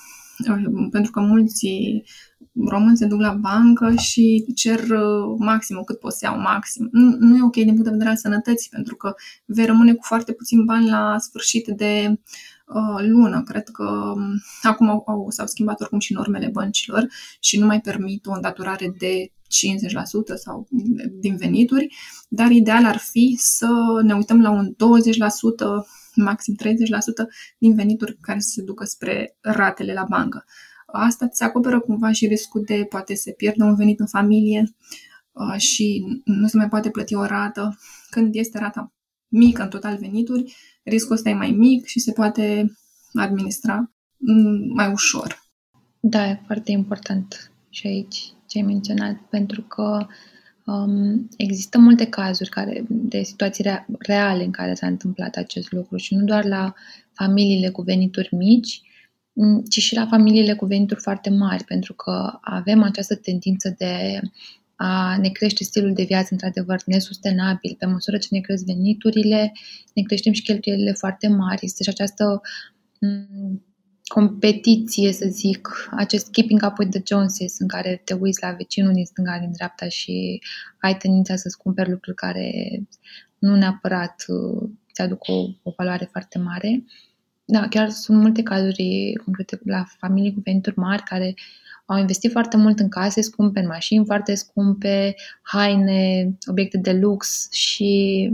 Pentru 0.90 1.10
că 1.10 1.20
mulți 1.20 1.66
români 2.66 2.96
se 2.96 3.06
duc 3.06 3.20
la 3.20 3.32
bancă 3.32 3.94
și 3.96 4.44
cer 4.54 4.80
uh, 4.80 5.36
maximul 5.38 5.84
cât 5.84 5.98
pot 5.98 6.12
să 6.12 6.18
iau 6.22 6.40
maxim. 6.40 6.88
Nu, 6.92 7.16
nu 7.18 7.36
e 7.36 7.42
ok 7.42 7.52
din 7.52 7.66
punct 7.66 7.84
de 7.84 7.90
vedere 7.90 8.10
al 8.10 8.16
sănătății, 8.16 8.70
pentru 8.70 8.96
că 8.96 9.14
vei 9.44 9.66
rămâne 9.66 9.94
cu 9.94 10.02
foarte 10.02 10.32
puțin 10.32 10.64
bani 10.64 10.88
la 10.88 11.16
sfârșit 11.18 11.66
de 11.66 12.20
uh, 12.66 13.04
lună. 13.06 13.42
Cred 13.42 13.68
că 13.68 14.12
um, 14.14 14.42
acum 14.62 14.88
au, 14.88 15.02
au, 15.06 15.30
s-au 15.30 15.46
schimbat 15.46 15.80
oricum 15.80 15.98
și 15.98 16.12
normele 16.12 16.48
băncilor 16.52 17.06
și 17.40 17.58
nu 17.58 17.66
mai 17.66 17.80
permit 17.80 18.26
o 18.26 18.32
îndatorare 18.32 18.94
de 18.98 19.32
50% 19.48 20.34
sau 20.34 20.68
din 21.20 21.36
venituri, 21.36 21.96
dar 22.28 22.50
ideal 22.50 22.84
ar 22.84 22.96
fi 22.96 23.36
să 23.38 23.68
ne 24.02 24.14
uităm 24.14 24.40
la 24.40 24.50
un 24.50 24.74
20%, 24.74 24.76
maxim 26.22 26.56
30% 26.62 26.66
din 27.58 27.74
venituri 27.74 28.16
care 28.20 28.38
se 28.38 28.62
ducă 28.62 28.84
spre 28.84 29.36
ratele 29.40 29.92
la 29.92 30.06
bancă. 30.08 30.44
Asta 30.86 31.28
ți 31.28 31.42
acoperă 31.42 31.80
cumva 31.80 32.12
și 32.12 32.26
riscul 32.26 32.62
de 32.66 32.86
poate 32.88 33.14
se 33.14 33.32
pierde 33.32 33.62
un 33.62 33.74
venit 33.74 34.00
în 34.00 34.06
familie 34.06 34.76
uh, 35.32 35.60
și 35.60 36.04
nu 36.24 36.46
se 36.46 36.56
mai 36.56 36.68
poate 36.68 36.90
plăti 36.90 37.14
o 37.14 37.24
rată. 37.24 37.78
Când 38.10 38.34
este 38.34 38.58
rata 38.58 38.92
mică 39.28 39.62
în 39.62 39.68
total 39.68 39.96
venituri, 39.96 40.56
riscul 40.82 41.14
ăsta 41.14 41.28
e 41.28 41.34
mai 41.34 41.50
mic 41.50 41.86
și 41.86 42.00
se 42.00 42.12
poate 42.12 42.72
administra 43.12 43.92
mm, 44.16 44.72
mai 44.74 44.92
ușor. 44.92 45.46
Da, 46.00 46.28
e 46.28 46.42
foarte 46.46 46.70
important 46.70 47.52
și 47.68 47.86
aici 47.86 48.32
ce 48.46 48.58
ai 48.58 48.64
menționat, 48.64 49.16
pentru 49.16 49.62
că 49.62 50.06
um, 50.68 51.28
există 51.36 51.78
multe 51.78 52.06
cazuri 52.06 52.48
care, 52.48 52.84
de 52.88 53.22
situații 53.22 53.62
rea, 53.62 53.86
reale 53.98 54.44
în 54.44 54.50
care 54.50 54.74
s-a 54.74 54.86
întâmplat 54.86 55.34
acest 55.34 55.72
lucru 55.72 55.96
și 55.96 56.14
nu 56.14 56.24
doar 56.24 56.44
la 56.44 56.74
familiile 57.12 57.68
cu 57.68 57.82
venituri 57.82 58.28
mici, 58.34 58.80
mm, 59.32 59.62
ci 59.68 59.78
și 59.78 59.94
la 59.94 60.06
familiile 60.06 60.54
cu 60.54 60.66
venituri 60.66 61.00
foarte 61.00 61.30
mari, 61.30 61.64
pentru 61.64 61.94
că 61.94 62.38
avem 62.40 62.82
această 62.82 63.16
tendință 63.16 63.74
de 63.78 64.20
a 64.76 65.16
ne 65.16 65.28
crește 65.28 65.64
stilul 65.64 65.92
de 65.92 66.02
viață 66.02 66.28
într-adevăr 66.30 66.82
nesustenabil. 66.86 67.76
Pe 67.78 67.86
măsură 67.86 68.18
ce 68.18 68.28
ne 68.30 68.40
cresc 68.40 68.64
veniturile, 68.64 69.52
ne 69.94 70.02
creștem 70.02 70.32
și 70.32 70.42
cheltuielile 70.42 70.92
foarte 70.92 71.28
mari. 71.28 71.64
Este 71.64 71.82
și 71.82 71.88
această 71.88 72.40
mm, 73.00 73.62
competiție, 74.08 75.12
să 75.12 75.26
zic, 75.28 75.88
acest 75.90 76.30
keeping 76.30 76.62
up 76.66 76.78
with 76.78 76.90
the 76.90 77.02
Joneses, 77.06 77.58
în 77.58 77.68
care 77.68 78.02
te 78.04 78.14
uiți 78.14 78.42
la 78.42 78.52
vecinul 78.52 78.92
din 78.92 79.04
stânga, 79.04 79.38
din 79.38 79.52
dreapta 79.52 79.88
și 79.88 80.42
ai 80.80 80.96
tendința 80.96 81.36
să-ți 81.36 81.56
cumperi 81.56 81.90
lucruri 81.90 82.16
care 82.16 82.80
nu 83.38 83.56
neapărat 83.56 84.24
uh, 84.26 84.70
ți 84.92 85.00
aduc 85.00 85.28
o, 85.28 85.48
o 85.62 85.72
valoare 85.76 86.08
foarte 86.10 86.38
mare. 86.38 86.84
Da, 87.44 87.68
chiar 87.68 87.90
sunt 87.90 88.20
multe 88.20 88.42
cazuri 88.42 89.12
concrete 89.24 89.60
la 89.64 89.84
familii 89.98 90.34
cu 90.34 90.40
venituri 90.44 90.78
mari 90.78 91.02
care 91.02 91.34
au 91.86 91.98
investit 91.98 92.30
foarte 92.30 92.56
mult 92.56 92.78
în 92.78 92.88
case 92.88 93.20
scumpe, 93.20 93.60
în 93.60 93.66
mașini 93.66 94.04
foarte 94.04 94.34
scumpe, 94.34 95.14
haine, 95.42 96.32
obiecte 96.46 96.78
de 96.78 96.92
lux 96.92 97.48
și 97.52 98.30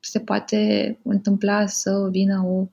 se 0.00 0.20
poate 0.20 0.98
întâmpla 1.02 1.66
să 1.66 2.08
vină 2.10 2.42
o 2.46 2.68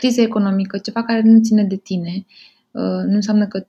criză 0.00 0.20
economică, 0.20 0.78
ceva 0.78 1.04
care 1.04 1.20
nu 1.20 1.40
ține 1.40 1.64
de 1.64 1.76
tine. 1.76 2.26
Uh, 2.70 3.02
nu 3.06 3.14
înseamnă 3.14 3.46
că 3.46 3.66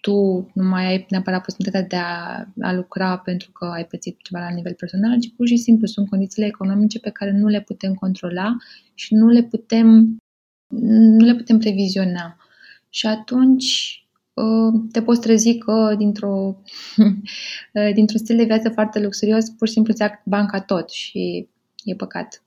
tu 0.00 0.50
nu 0.54 0.64
mai 0.68 0.86
ai 0.86 1.06
neapărat 1.08 1.44
posibilitatea 1.44 1.88
de 1.88 1.96
a, 1.96 2.68
a 2.68 2.72
lucra 2.72 3.18
pentru 3.18 3.50
că 3.50 3.64
ai 3.64 3.84
pățit 3.84 4.16
ceva 4.22 4.40
la 4.40 4.54
nivel 4.54 4.74
personal, 4.74 5.18
ci 5.18 5.32
pur 5.36 5.46
și 5.46 5.56
simplu 5.56 5.86
sunt 5.86 6.08
condițiile 6.08 6.46
economice 6.46 6.98
pe 6.98 7.10
care 7.10 7.32
nu 7.32 7.46
le 7.46 7.60
putem 7.60 7.94
controla 7.94 8.56
și 8.94 9.14
nu 9.14 9.28
le 9.28 9.42
putem, 9.42 10.16
nu 11.18 11.24
le 11.24 11.34
putem 11.34 11.58
previziona. 11.58 12.36
Și 12.88 13.06
atunci 13.06 13.68
uh, 14.34 14.80
te 14.92 15.02
poți 15.02 15.20
trezi 15.20 15.58
că 15.58 15.94
dintr-o, 15.98 16.62
dintr-un 17.96 18.18
stil 18.18 18.36
de 18.36 18.44
viață 18.44 18.68
foarte 18.68 19.00
luxurios, 19.00 19.50
pur 19.50 19.66
și 19.66 19.72
simplu 19.72 19.92
ți 19.92 20.02
ia 20.02 20.22
banca 20.24 20.60
tot 20.60 20.90
și 20.90 21.48
e 21.84 21.94
păcat. 21.94 22.42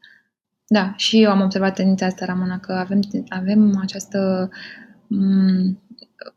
Da, 0.67 0.93
și 0.97 1.21
eu 1.21 1.29
am 1.29 1.41
observat 1.41 1.75
tendința 1.75 2.05
asta, 2.05 2.25
Ramona, 2.25 2.59
că 2.59 2.73
avem, 2.73 2.99
avem 3.27 3.79
această, 3.81 4.49
m- 5.05 5.77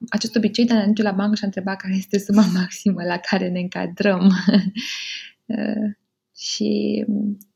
acest 0.09 0.37
obicei 0.37 0.67
de 0.67 0.73
a 0.73 0.77
ne 0.77 0.87
duce 0.87 1.03
la 1.03 1.13
bancă 1.13 1.35
și 1.35 1.43
a 1.43 1.47
întreba 1.47 1.77
care 1.77 1.95
este 1.95 2.19
suma 2.19 2.45
maximă 2.61 3.03
la 3.03 3.17
care 3.17 3.49
ne 3.49 3.61
încadrăm. 3.61 4.33
și 6.37 7.05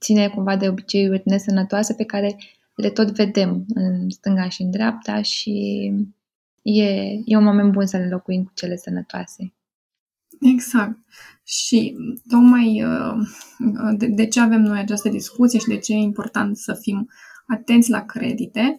ține 0.01 0.29
cumva 0.29 0.57
de 0.57 0.69
obiceiuri 0.69 1.23
nesănătoase 1.25 1.95
pe 1.95 2.05
care 2.05 2.37
le 2.75 2.91
tot 2.91 3.11
vedem 3.11 3.65
în 3.75 4.11
stânga 4.11 4.49
și 4.49 4.63
în 4.63 4.71
dreapta 4.71 5.23
și 5.23 5.53
e, 6.63 6.85
e 7.25 7.37
un 7.37 7.45
moment 7.45 7.73
bun 7.73 7.87
să 7.87 7.97
le 7.97 8.09
locuim 8.09 8.45
cu 8.45 8.53
cele 8.55 8.77
sănătoase. 8.77 9.53
Exact. 10.41 10.99
Și 11.45 11.97
tocmai 12.29 12.85
uh, 12.85 13.17
de, 13.97 14.07
de 14.07 14.27
ce 14.27 14.41
avem 14.41 14.61
noi 14.61 14.79
această 14.79 15.09
discuție 15.09 15.59
și 15.59 15.67
de 15.67 15.79
ce 15.79 15.93
e 15.93 15.97
important 15.97 16.57
să 16.57 16.79
fim 16.81 17.09
atenți 17.47 17.91
la 17.91 18.05
credite, 18.05 18.77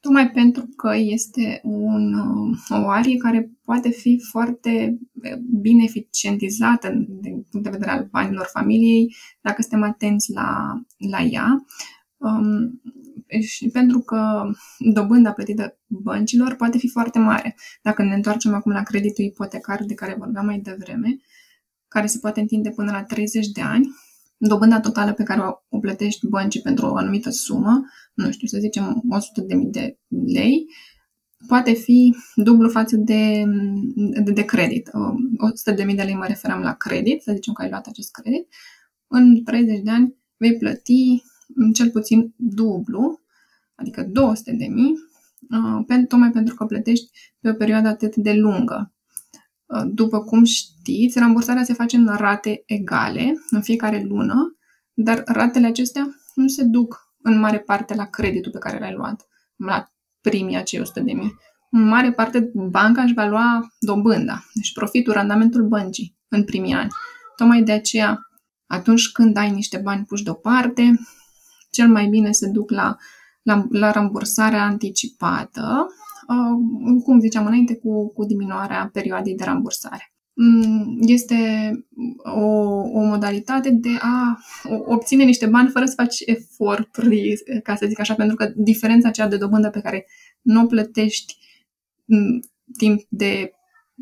tocmai 0.00 0.30
pentru 0.30 0.68
că 0.76 0.96
este 0.96 1.60
un, 1.62 2.14
uh, 2.14 2.58
o 2.84 2.88
arie 2.88 3.16
care 3.16 3.50
poate 3.64 3.90
fi 3.90 4.20
foarte 4.30 4.98
uh, 5.12 5.38
bine 5.60 5.82
eficientizată 5.82 6.88
din 7.20 7.46
punct 7.50 7.66
de 7.66 7.70
vedere 7.70 7.90
al 7.90 8.08
banilor 8.10 8.48
familiei 8.52 9.16
dacă 9.40 9.62
suntem 9.62 9.82
atenți 9.82 10.32
la, 10.32 10.80
la 11.10 11.22
ea. 11.22 11.64
Um, 12.16 12.80
și 13.40 13.68
pentru 13.68 13.98
că 14.00 14.50
dobânda 14.78 15.32
plătită 15.32 15.78
băncilor 15.86 16.54
poate 16.54 16.78
fi 16.78 16.88
foarte 16.88 17.18
mare. 17.18 17.56
Dacă 17.82 18.02
ne 18.02 18.14
întoarcem 18.14 18.54
acum 18.54 18.72
la 18.72 18.82
creditul 18.82 19.24
ipotecar 19.24 19.84
de 19.84 19.94
care 19.94 20.14
vorbeam 20.18 20.44
mai 20.44 20.58
devreme, 20.58 21.16
care 21.88 22.06
se 22.06 22.18
poate 22.18 22.40
întinde 22.40 22.70
până 22.70 22.90
la 22.90 23.02
30 23.02 23.46
de 23.46 23.60
ani, 23.60 23.88
dobânda 24.36 24.80
totală 24.80 25.12
pe 25.12 25.22
care 25.22 25.40
o 25.68 25.78
plătești 25.78 26.26
băncii 26.26 26.60
pentru 26.60 26.86
o 26.86 26.96
anumită 26.96 27.30
sumă, 27.30 27.84
nu 28.14 28.30
știu, 28.30 28.46
să 28.46 28.58
zicem 28.60 29.02
100.000 29.64 29.70
de 29.70 29.98
lei, 30.08 30.66
poate 31.46 31.72
fi 31.72 32.14
dublu 32.34 32.68
față 32.68 32.96
de, 32.96 33.44
de, 34.24 34.32
de 34.32 34.44
credit. 34.44 34.90
100.000 35.76 35.76
de 35.76 36.02
lei 36.02 36.14
mă 36.14 36.26
referam 36.26 36.60
la 36.60 36.74
credit, 36.74 37.22
să 37.22 37.32
zicem 37.34 37.52
că 37.52 37.62
ai 37.62 37.68
luat 37.68 37.86
acest 37.86 38.10
credit, 38.10 38.48
în 39.06 39.44
30 39.44 39.80
de 39.82 39.90
ani 39.90 40.14
vei 40.36 40.56
plăti 40.56 41.22
cel 41.74 41.90
puțin 41.90 42.34
dublu, 42.36 43.20
adică 43.74 44.02
200 44.02 44.52
de 44.52 44.66
mii, 44.66 44.94
uh, 45.50 46.04
tocmai 46.08 46.30
pentru 46.30 46.54
că 46.54 46.64
plătești 46.64 47.10
pe 47.40 47.50
o 47.50 47.54
perioadă 47.54 47.88
atât 47.88 48.16
de 48.16 48.32
lungă. 48.32 48.94
Uh, 49.66 49.82
după 49.86 50.20
cum 50.20 50.44
știți, 50.44 51.18
rambursarea 51.18 51.62
se 51.62 51.72
face 51.72 51.96
în 51.96 52.06
rate 52.16 52.62
egale 52.66 53.34
în 53.50 53.62
fiecare 53.62 54.02
lună, 54.08 54.56
dar 54.92 55.22
ratele 55.26 55.66
acestea 55.66 56.08
nu 56.34 56.48
se 56.48 56.64
duc 56.64 57.08
în 57.22 57.38
mare 57.38 57.58
parte 57.58 57.94
la 57.94 58.04
creditul 58.04 58.52
pe 58.52 58.58
care 58.58 58.78
l-ai 58.78 58.94
luat, 58.94 59.28
la 59.56 59.92
primii 60.20 60.56
acei 60.56 60.80
100 60.80 61.00
de 61.00 61.12
mii. 61.12 61.34
În 61.70 61.82
mare 61.82 62.12
parte, 62.12 62.50
banca 62.54 63.02
își 63.02 63.14
va 63.14 63.24
lua 63.24 63.74
dobânda, 63.78 64.44
deci 64.54 64.72
profitul, 64.72 65.12
randamentul 65.12 65.68
băncii 65.68 66.16
în 66.28 66.44
primii 66.44 66.74
ani. 66.74 66.90
Tocmai 67.36 67.62
de 67.62 67.72
aceea, 67.72 68.18
atunci 68.66 69.12
când 69.12 69.36
ai 69.36 69.50
niște 69.50 69.78
bani 69.78 70.04
puși 70.04 70.22
deoparte, 70.22 70.98
cel 71.70 71.88
mai 71.88 72.06
bine 72.06 72.32
se 72.32 72.48
duc 72.48 72.70
la, 72.70 72.96
la, 73.42 73.66
la 73.70 73.90
rambursarea 73.90 74.62
anticipată, 74.62 75.86
uh, 76.28 77.02
cum 77.04 77.20
ziceam 77.20 77.46
înainte, 77.46 77.76
cu, 77.76 78.12
cu 78.12 78.24
diminuarea 78.24 78.90
perioadei 78.92 79.34
de 79.34 79.44
rambursare. 79.44 80.12
Mm, 80.32 80.98
este 81.00 81.70
o, 82.16 82.50
o 82.92 83.04
modalitate 83.04 83.70
de 83.70 83.90
a 84.00 84.38
obține 84.86 85.24
niște 85.24 85.46
bani 85.46 85.68
fără 85.68 85.84
să 85.84 85.94
faci 85.96 86.22
eforturi, 86.24 87.32
ca 87.62 87.74
să 87.74 87.86
zic 87.86 88.00
așa, 88.00 88.14
pentru 88.14 88.36
că 88.36 88.52
diferența 88.56 89.08
aceea 89.08 89.28
de 89.28 89.36
dobândă 89.36 89.70
pe 89.70 89.80
care 89.80 90.06
nu 90.40 90.62
o 90.62 90.66
plătești 90.66 91.36
mm, 92.04 92.40
timp 92.76 93.00
de 93.08 93.52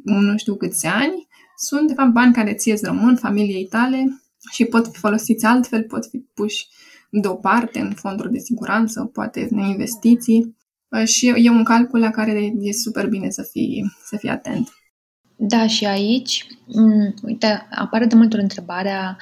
nu 0.05 0.37
știu 0.37 0.57
câți 0.57 0.87
ani, 0.87 1.29
sunt 1.57 1.89
de 1.89 1.95
fapt 1.95 2.13
bani 2.13 2.33
care 2.33 2.55
ție 2.55 2.73
îți 2.73 2.85
rămân 2.85 3.17
familiei 3.17 3.67
tale 3.67 4.23
și 4.51 4.65
pot 4.65 4.89
fi 4.93 4.99
folosiți 4.99 5.45
altfel, 5.45 5.83
pot 5.83 6.07
fi 6.07 6.19
puși 6.19 6.67
deoparte 7.11 7.81
în 7.81 7.91
fonduri 7.91 8.33
de 8.33 8.39
siguranță, 8.39 9.11
poate 9.13 9.49
în 9.51 9.59
investiții 9.59 10.57
uh, 10.89 11.07
și 11.07 11.27
e 11.37 11.51
un 11.51 11.65
calcul 11.65 12.01
la 12.01 12.11
care 12.11 12.53
e 12.61 12.73
super 12.73 13.09
bine 13.09 13.31
să 13.31 13.43
fii, 13.43 13.93
să 14.05 14.17
fii 14.17 14.29
atent. 14.29 14.69
Da, 15.37 15.67
și 15.67 15.87
aici, 15.87 16.47
m- 16.47 17.23
uite, 17.23 17.67
apare 17.71 18.05
de 18.05 18.15
multe 18.15 18.35
ori 18.35 18.43
întrebarea 18.43 19.17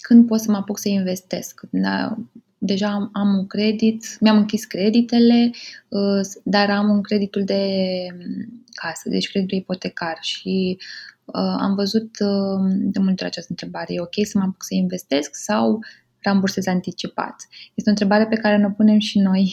când 0.00 0.26
pot 0.26 0.40
să 0.40 0.50
mă 0.50 0.56
apuc 0.56 0.78
să 0.78 0.88
investesc. 0.88 1.60
Da, 1.70 2.16
deja 2.58 2.88
am, 2.88 3.10
am 3.12 3.34
un 3.38 3.46
credit, 3.46 4.16
mi-am 4.20 4.36
închis 4.36 4.64
creditele, 4.64 5.50
uh, 5.88 6.20
dar 6.44 6.70
am 6.70 6.88
un 6.90 7.02
creditul 7.02 7.44
de 7.44 7.66
mm, 8.12 8.64
casă, 8.74 9.08
deci 9.08 9.30
creditul 9.30 9.58
ipotecar 9.58 10.18
și 10.20 10.78
uh, 11.24 11.56
am 11.58 11.74
văzut 11.74 12.10
uh, 12.20 12.72
de 12.74 12.98
multe 12.98 13.24
ori 13.24 13.24
această 13.24 13.50
întrebare. 13.50 13.92
E 13.92 14.00
ok 14.00 14.26
să 14.26 14.38
mă 14.38 14.44
apuc 14.44 14.64
să 14.64 14.74
investesc 14.74 15.34
sau 15.34 15.78
rambursezi 16.22 16.68
anticipat? 16.68 17.48
Este 17.74 17.88
o 17.88 17.92
întrebare 17.92 18.26
pe 18.26 18.36
care 18.36 18.56
ne 18.56 18.70
punem 18.70 18.98
și 18.98 19.18
noi. 19.18 19.52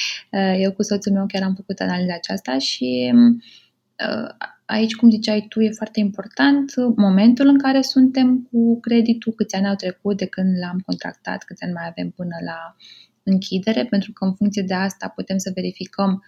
Eu 0.64 0.72
cu 0.72 0.82
soțul 0.82 1.12
meu 1.12 1.26
chiar 1.26 1.42
am 1.42 1.54
făcut 1.54 1.80
analiza 1.80 2.14
aceasta 2.14 2.58
și 2.58 3.12
uh, 3.14 4.48
aici, 4.64 4.94
cum 4.94 5.10
ziceai 5.10 5.46
tu, 5.48 5.60
e 5.60 5.70
foarte 5.70 6.00
important 6.00 6.72
momentul 6.96 7.46
în 7.46 7.58
care 7.58 7.80
suntem 7.80 8.48
cu 8.50 8.80
creditul, 8.80 9.32
câți 9.32 9.54
ani 9.54 9.68
au 9.68 9.74
trecut 9.74 10.16
de 10.16 10.26
când 10.26 10.58
l-am 10.58 10.82
contractat, 10.86 11.44
câți 11.44 11.62
ani 11.62 11.72
mai 11.72 11.86
avem 11.88 12.10
până 12.10 12.36
la 12.44 12.76
închidere, 13.22 13.84
pentru 13.84 14.12
că 14.12 14.24
în 14.24 14.34
funcție 14.34 14.62
de 14.62 14.74
asta 14.74 15.08
putem 15.08 15.38
să 15.38 15.50
verificăm 15.54 16.22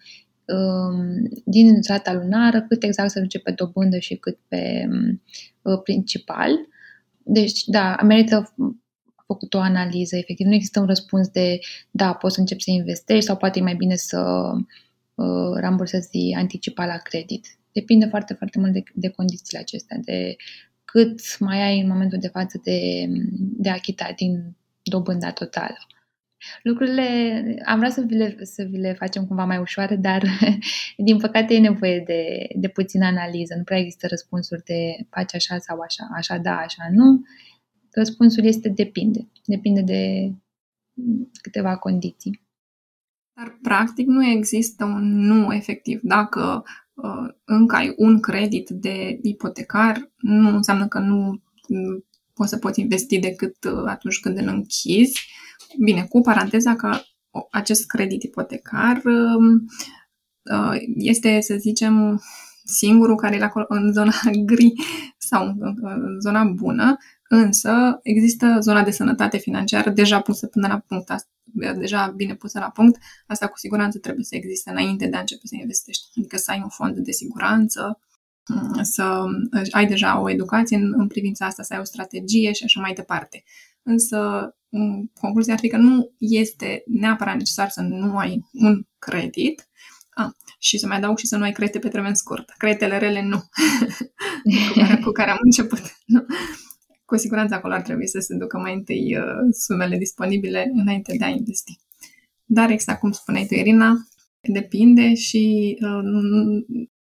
um, 0.45 1.29
din 1.45 1.79
rata 1.89 2.13
lunară 2.13 2.63
cât 2.63 2.83
exact 2.83 3.11
se 3.11 3.21
duce 3.21 3.39
pe 3.39 3.51
dobândă 3.51 3.99
și 3.99 4.15
cât 4.15 4.39
pe 4.49 4.89
uh, 5.63 5.81
principal. 5.83 6.51
Deci, 7.23 7.65
da, 7.65 7.97
merită 8.03 8.55
făcut 9.27 9.55
o 9.55 9.59
analiză, 9.59 10.17
efectiv. 10.17 10.47
Nu 10.47 10.55
există 10.55 10.81
un 10.81 10.87
răspuns 10.87 11.29
de, 11.29 11.59
da, 11.91 12.13
poți 12.13 12.35
să 12.35 12.41
începi 12.41 12.63
să 12.63 12.71
investești 12.71 13.25
sau 13.25 13.37
poate 13.37 13.59
e 13.59 13.63
mai 13.63 13.75
bine 13.75 13.95
să 13.95 14.51
uh, 15.15 15.53
rambursezi 15.55 16.33
anticipat 16.35 16.87
la 16.87 16.97
credit. 16.97 17.47
Depinde 17.73 18.07
foarte, 18.07 18.35
foarte 18.35 18.59
mult 18.59 18.73
de, 18.73 18.83
de 18.95 19.09
condițiile 19.09 19.61
acestea, 19.61 19.97
de 20.05 20.37
cât 20.85 21.39
mai 21.39 21.63
ai 21.63 21.81
în 21.81 21.89
momentul 21.89 22.19
de 22.19 22.29
față 22.29 22.61
de, 22.65 23.07
de 23.37 23.69
achitat 23.69 24.15
din 24.15 24.57
dobânda 24.83 25.33
totală. 25.33 25.77
Lucrurile 26.63 27.05
am 27.65 27.79
vrea 27.79 27.91
să 27.91 28.01
vi, 28.07 28.15
le, 28.15 28.37
să 28.43 28.63
vi 28.63 28.77
le 28.77 28.93
facem 28.93 29.27
cumva 29.27 29.45
mai 29.45 29.59
ușoare, 29.59 29.97
dar 29.97 30.23
din 31.07 31.19
păcate 31.19 31.55
e 31.55 31.59
nevoie 31.59 32.03
de, 32.07 32.47
de 32.55 32.69
puțină 32.69 33.07
analiză. 33.07 33.55
Nu 33.57 33.63
prea 33.63 33.79
există 33.79 34.07
răspunsuri 34.07 34.63
de 34.65 35.07
faci 35.11 35.35
așa 35.35 35.59
sau 35.59 35.79
așa, 35.81 36.09
așa 36.15 36.37
da, 36.37 36.57
așa 36.57 36.89
nu. 36.91 37.23
Răspunsul 37.95 38.45
este 38.45 38.69
depinde. 38.69 39.29
Depinde 39.45 39.81
de 39.81 40.33
câteva 41.43 41.77
condiții. 41.77 42.43
Dar, 43.37 43.59
practic, 43.63 44.07
nu 44.07 44.27
există 44.27 44.85
un 44.85 45.27
nu 45.27 45.55
efectiv. 45.55 46.01
Dacă 46.03 46.65
uh, 46.95 47.35
încă 47.45 47.77
ai 47.77 47.95
un 47.97 48.21
credit 48.21 48.71
de 48.71 49.19
ipotecar, 49.23 50.11
nu 50.17 50.49
înseamnă 50.49 50.89
că 50.89 50.99
nu 50.99 51.43
poți 52.35 52.51
să 52.51 52.59
poți 52.59 52.81
investi 52.81 53.19
decât 53.19 53.57
uh, 53.65 53.83
atunci 53.87 54.21
când 54.21 54.39
îl 54.39 54.49
închizi. 54.49 55.27
Bine, 55.85 56.07
cu 56.09 56.21
paranteza 56.21 56.77
că 56.77 56.99
acest 57.51 57.87
credit 57.87 58.23
ipotecar 58.23 59.03
um, 59.05 59.65
uh, 60.43 60.77
este, 60.97 61.41
să 61.41 61.55
zicem, 61.59 62.23
singurul 62.65 63.17
care 63.17 63.37
e 63.37 63.43
acolo 63.43 63.65
în 63.69 63.93
zona 63.93 64.13
gri 64.47 64.73
sau 65.19 65.55
în 65.81 66.21
zona 66.21 66.45
bună, 66.45 66.97
însă 67.37 68.01
există 68.03 68.59
zona 68.61 68.83
de 68.83 68.91
sănătate 68.91 69.37
financiară 69.37 69.91
deja 69.91 70.21
pusă 70.21 70.47
până 70.47 70.67
la 70.67 70.79
punct, 70.79 71.11
deja 71.79 72.07
bine 72.17 72.35
pusă 72.35 72.59
la 72.59 72.71
punct, 72.71 72.99
asta 73.27 73.47
cu 73.47 73.59
siguranță 73.59 73.99
trebuie 73.99 74.25
să 74.25 74.35
existe 74.35 74.71
înainte 74.71 75.07
de 75.07 75.17
a 75.17 75.21
începe 75.21 75.47
să 75.47 75.55
investești. 75.61 76.05
Adică 76.17 76.37
să 76.37 76.51
ai 76.51 76.61
un 76.63 76.69
fond 76.69 76.99
de 76.99 77.11
siguranță, 77.11 77.99
să 78.83 79.25
ai 79.71 79.87
deja 79.87 80.21
o 80.21 80.31
educație 80.31 80.77
în, 80.77 80.93
în 80.97 81.07
privința 81.07 81.47
asta, 81.47 81.63
să 81.63 81.75
ai 81.75 81.81
o 81.81 81.85
strategie 81.85 82.53
și 82.53 82.65
așa 82.65 82.81
mai 82.81 82.93
departe. 82.93 83.45
Însă, 83.83 84.51
concluzia 85.21 85.53
ar 85.53 85.59
fi 85.59 85.69
că 85.69 85.77
nu 85.77 86.15
este 86.19 86.83
neapărat 86.87 87.37
necesar 87.37 87.69
să 87.69 87.81
nu 87.81 88.17
ai 88.17 88.49
un 88.53 88.87
credit, 88.99 89.69
Ah, 90.15 90.31
și 90.59 90.79
să 90.79 90.87
mai 90.87 90.97
adaug 90.97 91.19
și 91.19 91.27
să 91.27 91.37
nu 91.37 91.43
ai 91.43 91.53
credite 91.53 91.79
pe 91.79 91.89
termen 91.89 92.15
scurt. 92.15 92.51
Creditele 92.51 92.99
rele 92.99 93.23
nu. 93.23 93.39
cu, 94.69 94.73
care, 94.75 95.01
cu 95.05 95.11
care 95.11 95.31
am 95.31 95.39
început. 95.41 95.81
Nu. 96.07 96.27
Cu 97.15 97.21
siguranță 97.21 97.55
acolo 97.55 97.75
ar 97.75 97.83
trebui 97.83 98.09
să 98.09 98.19
se 98.19 98.35
ducă 98.35 98.59
mai 98.59 98.75
întâi 98.75 99.17
uh, 99.17 99.25
sumele 99.51 99.97
disponibile 99.97 100.71
înainte 100.75 101.17
de 101.19 101.25
a 101.25 101.29
investi. 101.29 101.81
Dar 102.45 102.71
exact 102.71 103.01
cum 103.01 103.13
spuneai 103.13 103.47
tu, 103.47 103.55
Irina, 103.55 103.95
depinde 104.41 105.15
și 105.15 105.77
uh, 105.81 106.03
nu, 106.03 106.65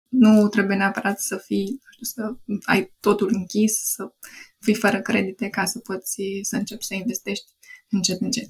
nu 0.09 0.47
trebuie 0.47 0.77
neapărat 0.77 1.19
să 1.19 1.37
fii, 1.45 1.81
să 2.01 2.35
ai 2.63 2.93
totul 2.99 3.29
închis, 3.33 3.73
să 3.83 4.13
fii 4.59 4.73
fără 4.73 5.01
credite 5.01 5.47
ca 5.47 5.65
să 5.65 5.79
poți 5.79 6.21
să 6.41 6.55
începi 6.55 6.85
să 6.85 6.93
investești 6.93 7.51
încet, 7.89 8.21
încet. 8.21 8.47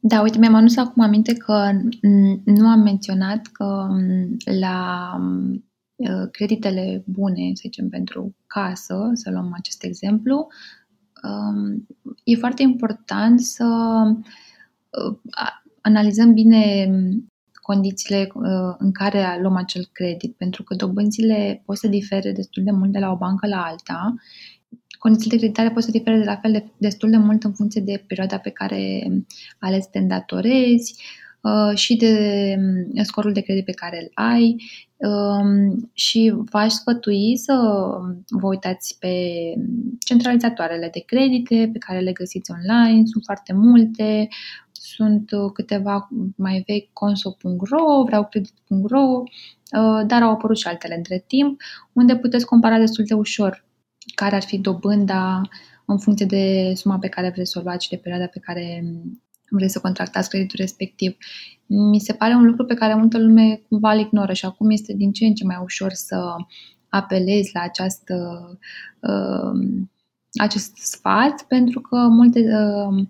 Da, 0.00 0.20
uite, 0.20 0.38
mi-am 0.38 0.54
anunțat 0.54 0.86
acum 0.86 1.02
aminte 1.02 1.34
că 1.34 1.70
nu 2.44 2.68
am 2.68 2.80
menționat 2.80 3.46
că 3.46 3.86
la 4.60 5.10
uh, 5.20 5.60
creditele 6.30 7.02
bune, 7.06 7.50
să 7.54 7.60
zicem, 7.62 7.88
pentru 7.88 8.34
casă, 8.46 9.10
să 9.14 9.30
luăm 9.30 9.52
acest 9.56 9.84
exemplu, 9.84 10.46
um, 11.22 11.86
e 12.24 12.36
foarte 12.36 12.62
important 12.62 13.40
să 13.40 13.66
uh, 14.90 15.16
analizăm 15.80 16.32
bine 16.32 16.90
condițiile 17.70 18.28
uh, 18.34 18.74
în 18.78 18.92
care 18.92 19.38
luăm 19.40 19.56
acel 19.56 19.88
credit, 19.92 20.36
pentru 20.36 20.62
că 20.62 20.74
dobânzile 20.74 21.62
pot 21.64 21.76
să 21.76 21.88
difere 21.88 22.32
destul 22.32 22.64
de 22.64 22.70
mult 22.70 22.92
de 22.92 22.98
la 22.98 23.10
o 23.10 23.16
bancă 23.16 23.46
la 23.46 23.62
alta. 23.62 24.14
Condițiile 24.98 25.36
de 25.36 25.40
creditare 25.40 25.70
pot 25.70 25.82
să 25.82 25.90
difere 25.90 26.18
de 26.18 26.24
la 26.24 26.36
fel 26.36 26.52
de 26.52 26.64
destul 26.78 27.10
de 27.10 27.16
mult 27.16 27.44
în 27.44 27.52
funcție 27.52 27.80
de 27.80 28.04
perioada 28.06 28.38
pe 28.38 28.50
care 28.50 29.02
ales 29.58 29.86
te 29.86 29.98
îndatorezi 29.98 31.02
uh, 31.40 31.76
și 31.76 31.96
de 31.96 32.54
um, 32.58 33.02
scorul 33.02 33.32
de 33.32 33.40
credit 33.40 33.64
pe 33.64 33.72
care 33.72 33.98
îl 34.02 34.10
ai. 34.14 34.44
um, 34.50 34.89
și 35.92 36.34
v-aș 36.50 36.72
sfătui 36.72 37.36
să 37.36 37.52
vă 38.28 38.46
uitați 38.46 38.96
pe 38.98 39.14
centralizatoarele 39.98 40.88
de 40.92 41.02
credite 41.06 41.70
pe 41.72 41.78
care 41.78 42.00
le 42.00 42.12
găsiți 42.12 42.50
online, 42.50 43.06
sunt 43.06 43.24
foarte 43.24 43.52
multe, 43.52 44.28
sunt 44.72 45.30
uh, 45.30 45.50
câteva 45.52 46.08
mai 46.36 46.62
vechi, 46.66 46.92
conso.ro, 46.92 48.02
vreau 48.04 48.26
credit.ro, 48.26 49.00
uh, 49.00 50.06
dar 50.06 50.22
au 50.22 50.30
apărut 50.30 50.58
și 50.58 50.66
altele 50.66 50.94
între 50.96 51.24
timp, 51.26 51.60
unde 51.92 52.16
puteți 52.16 52.44
compara 52.44 52.78
destul 52.78 53.04
de 53.04 53.14
ușor 53.14 53.64
care 54.14 54.34
ar 54.34 54.42
fi 54.42 54.58
dobânda 54.58 55.40
în 55.84 55.98
funcție 55.98 56.26
de 56.26 56.72
suma 56.74 56.98
pe 56.98 57.08
care 57.08 57.30
vreți 57.34 57.50
să 57.50 57.58
o 57.58 57.62
luați 57.62 57.84
și 57.84 57.90
de 57.90 57.96
perioada 57.96 58.26
pe 58.26 58.38
care 58.38 58.84
vreți 59.50 59.72
să 59.72 59.80
contractați 59.80 60.28
creditul 60.28 60.58
respectiv. 60.60 61.16
Mi 61.72 62.00
se 62.00 62.12
pare 62.12 62.34
un 62.34 62.44
lucru 62.44 62.64
pe 62.64 62.74
care 62.74 62.94
multă 62.94 63.18
lume 63.18 63.62
cumva 63.68 63.92
îl 63.92 63.98
ignoră 63.98 64.32
și 64.32 64.44
acum 64.44 64.70
este 64.70 64.92
din 64.92 65.12
ce 65.12 65.26
în 65.26 65.34
ce 65.34 65.44
mai 65.44 65.58
ușor 65.62 65.92
să 65.92 66.36
apelezi 66.88 67.50
la 67.54 67.60
această 67.60 68.14
uh, 69.00 69.86
acest 70.40 70.76
sfat 70.76 71.42
pentru 71.48 71.80
că 71.80 71.96
multe 71.96 72.40
uh, 72.40 73.06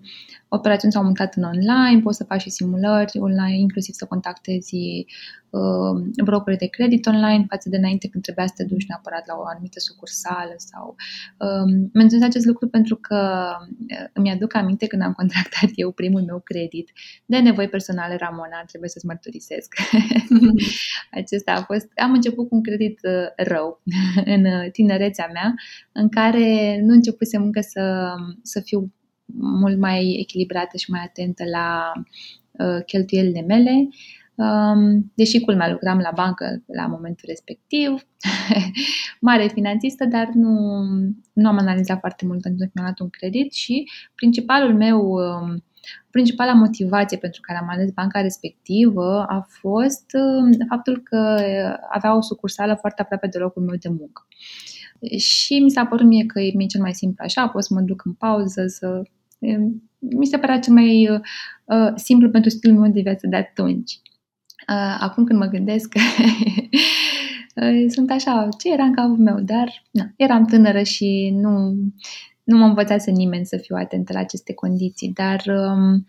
operațiuni 0.53 0.93
s-au 0.93 1.03
mutat 1.03 1.35
în 1.35 1.43
online, 1.43 2.01
poți 2.03 2.17
să 2.17 2.23
faci 2.23 2.41
și 2.41 2.49
simulări 2.49 3.19
online, 3.19 3.57
inclusiv 3.57 3.93
să 3.93 4.05
contactezi 4.05 4.75
uh, 5.49 6.23
brokeri 6.23 6.57
de 6.57 6.65
credit 6.65 7.05
online 7.05 7.45
față 7.49 7.69
de 7.69 7.77
înainte 7.77 8.07
când 8.07 8.23
trebuia 8.23 8.45
să 8.47 8.53
te 8.55 8.63
duci 8.63 8.87
neapărat 8.87 9.27
la 9.27 9.35
o 9.37 9.43
anumită 9.45 9.79
sucursală 9.79 10.53
sau 10.57 10.95
uh, 11.37 11.89
menționez 11.93 12.27
acest 12.27 12.45
lucru 12.45 12.67
pentru 12.67 12.95
că 12.95 13.19
uh, 13.89 14.09
îmi 14.13 14.31
aduc 14.31 14.55
aminte 14.55 14.87
când 14.87 15.01
am 15.01 15.13
contractat 15.13 15.69
eu 15.83 15.91
primul 15.91 16.21
meu 16.21 16.39
credit 16.43 16.91
de 17.25 17.39
nevoi 17.39 17.67
personale, 17.67 18.15
Ramona, 18.15 18.63
trebuie 18.67 18.89
să-ți 18.89 19.05
mărturisesc. 19.05 19.75
Acesta 21.21 21.51
a 21.51 21.63
fost, 21.63 21.87
am 21.95 22.11
început 22.11 22.47
cu 22.47 22.55
un 22.55 22.63
credit 22.63 22.99
uh, 23.03 23.45
rău 23.47 23.81
în 24.35 24.69
tinerețea 24.71 25.29
mea, 25.33 25.53
în 25.91 26.09
care 26.09 26.79
nu 26.81 26.93
începusem 26.93 27.43
încă 27.43 27.61
să, 27.61 28.13
să 28.41 28.59
fiu 28.59 28.91
mult 29.39 29.77
mai 29.77 30.17
echilibrată 30.19 30.77
și 30.77 30.91
mai 30.91 31.01
atentă 31.05 31.43
la 31.51 31.91
uh, 32.51 32.83
cheltuielile 32.85 33.41
mele. 33.41 33.87
Um, 34.35 35.11
deși 35.15 35.39
culmea 35.39 35.71
lucram 35.71 35.99
la 35.99 36.11
bancă 36.15 36.63
la 36.65 36.87
momentul 36.87 37.23
respectiv, 37.27 38.07
mare 39.29 39.47
finanțistă, 39.47 40.05
dar 40.05 40.29
nu, 40.33 40.83
nu 41.33 41.47
am 41.47 41.57
analizat 41.57 41.99
foarte 41.99 42.25
mult 42.25 42.41
pentru 42.41 42.65
că 42.65 42.71
mi-am 42.73 42.85
luat 42.85 42.99
un 42.99 43.09
credit 43.09 43.53
și 43.53 43.89
principalul 44.15 44.73
meu, 44.75 44.99
um, 44.99 45.63
principala 46.11 46.53
motivație 46.53 47.17
pentru 47.17 47.41
care 47.41 47.59
am 47.59 47.69
ales 47.69 47.91
banca 47.91 48.21
respectivă 48.21 49.25
a 49.27 49.47
fost 49.49 50.05
um, 50.13 50.67
faptul 50.69 51.01
că 51.03 51.43
avea 51.91 52.15
o 52.15 52.21
sucursală 52.21 52.75
foarte 52.79 53.01
aproape 53.01 53.27
de 53.27 53.37
locul 53.37 53.63
meu 53.63 53.75
de 53.75 53.89
muncă. 53.89 54.27
Și 55.17 55.59
mi 55.59 55.71
s-a 55.71 55.85
părut 55.85 56.05
mie 56.05 56.25
că 56.25 56.39
e 56.39 56.65
cel 56.67 56.81
mai 56.81 56.93
simplu 56.93 57.23
așa, 57.23 57.47
pot 57.47 57.63
să 57.63 57.73
mă 57.73 57.81
duc 57.81 58.05
în 58.05 58.13
pauză, 58.13 58.67
să 58.67 59.01
mi 59.99 60.25
se 60.25 60.37
părea 60.37 60.59
cel 60.59 60.73
mai 60.73 61.09
uh, 61.09 61.19
uh, 61.65 61.91
simplu 61.95 62.29
pentru 62.29 62.49
stilul 62.49 62.79
meu 62.79 62.91
de 62.91 63.01
viață 63.01 63.27
de 63.27 63.35
atunci. 63.35 63.99
Uh, 64.69 64.97
acum 64.99 65.23
când 65.23 65.39
mă 65.39 65.45
gândesc, 65.45 65.93
uh, 67.55 67.85
sunt 67.87 68.11
așa, 68.11 68.47
ce 68.57 68.71
era 68.71 68.83
în 68.83 68.93
capul 68.93 69.17
meu, 69.17 69.39
dar 69.39 69.83
na, 69.91 70.11
eram 70.15 70.45
tânără 70.45 70.83
și 70.83 71.33
nu, 71.35 71.75
nu 72.43 72.57
m-a 72.57 72.65
învățat 72.65 73.01
să 73.01 73.09
nimeni 73.09 73.45
să 73.45 73.57
fiu 73.57 73.75
atentă 73.75 74.13
la 74.13 74.19
aceste 74.19 74.53
condiții, 74.53 75.11
dar 75.13 75.43
um, 75.45 76.05